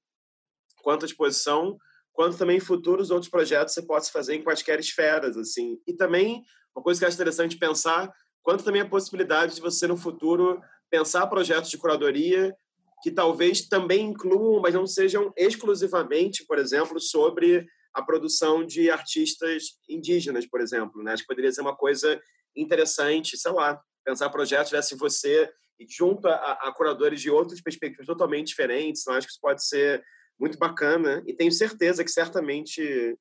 [0.83, 1.77] quanto a exposição,
[2.13, 5.81] quanto também futuros outros projetos você possa fazer em quaisquer esferas, assim.
[5.87, 6.43] E também,
[6.75, 8.13] uma coisa que acho interessante pensar,
[8.43, 10.61] quanto também a possibilidade de você, no futuro,
[10.91, 12.55] pensar projetos de curadoria
[13.03, 19.77] que talvez também incluam, mas não sejam exclusivamente, por exemplo, sobre a produção de artistas
[19.89, 21.03] indígenas, por exemplo.
[21.03, 21.11] Né?
[21.11, 22.19] Acho que poderia ser uma coisa
[22.55, 25.51] interessante, sei lá, pensar projetos desse você
[25.89, 29.01] junto a, a, curadores de outras perspectivas totalmente diferentes.
[29.01, 30.01] Então, acho que isso pode ser
[30.39, 33.17] muito bacana e tenho certeza que certamente,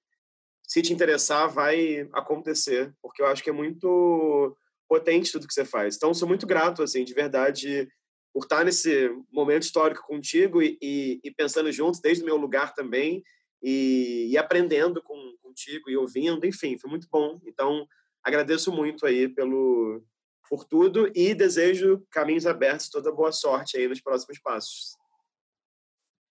[0.62, 4.56] se te interessar, vai acontecer, porque eu acho que é muito
[4.88, 5.96] potente tudo que você faz.
[5.96, 7.88] Então, sou muito grato, assim, de verdade,
[8.32, 12.74] por estar nesse momento histórico contigo e, e, e pensando juntos, desde o meu lugar
[12.74, 13.22] também,
[13.62, 17.38] e, e, aprendendo com, contigo e ouvindo, enfim, foi muito bom.
[17.46, 17.86] Então,
[18.22, 20.02] agradeço muito aí pelo
[20.48, 24.98] por tudo e desejo caminhos abertos, toda boa sorte aí nos próximos passos.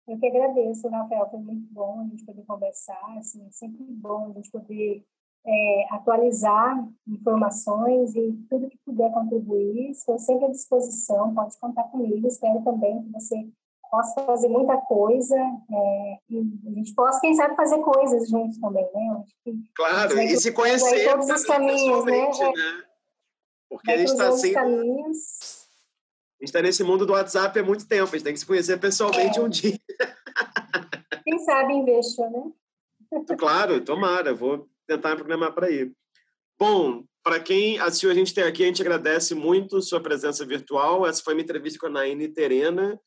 [0.08, 4.30] Eu que agradeço, Rafael, foi muito bom a gente poder conversar, assim, é sempre bom
[4.30, 5.04] a gente poder
[5.46, 12.26] é, atualizar informações e tudo que puder contribuir, estou sempre à disposição, pode contar comigo.
[12.26, 13.48] Espero também que você
[13.88, 18.84] possa fazer muita coisa é, e a gente possa, quem sabe, fazer coisas juntos também,
[18.92, 19.24] né?
[19.74, 22.28] claro, e se conhecer todos os caminhos, né?
[22.28, 22.82] né?
[23.68, 24.30] Porque a gente está.
[24.52, 25.66] Caminhos.
[26.38, 28.46] A gente está nesse mundo do WhatsApp há muito tempo, a gente tem que se
[28.46, 29.42] conhecer pessoalmente é.
[29.42, 29.78] um dia.
[31.24, 32.52] Quem sabe investe, né?
[33.38, 35.92] Claro, tomara, vou tentar me programar para ir.
[36.58, 41.06] Bom, para quem assistiu a gente até aqui, a gente agradece muito sua presença virtual.
[41.06, 42.98] Essa foi uma entrevista com a Naine Terena,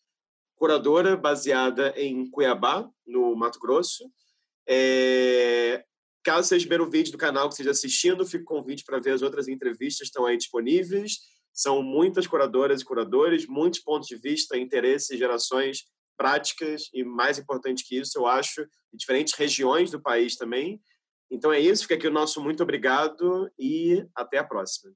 [0.55, 4.03] curadora baseada em Cuiabá, no Mato Grosso.
[4.67, 5.83] É...
[6.21, 9.11] Caso seja o primeiro vídeo do canal que esteja assistindo, fica o convite para ver
[9.11, 11.13] as outras entrevistas, estão aí disponíveis.
[11.53, 15.85] São muitas curadoras e curadores, muitos pontos de vista, interesses, gerações
[16.17, 20.81] práticas e, mais importante que isso, eu acho, diferentes regiões do país também.
[21.31, 24.91] Então é isso, fica aqui o nosso muito obrigado e até a próxima.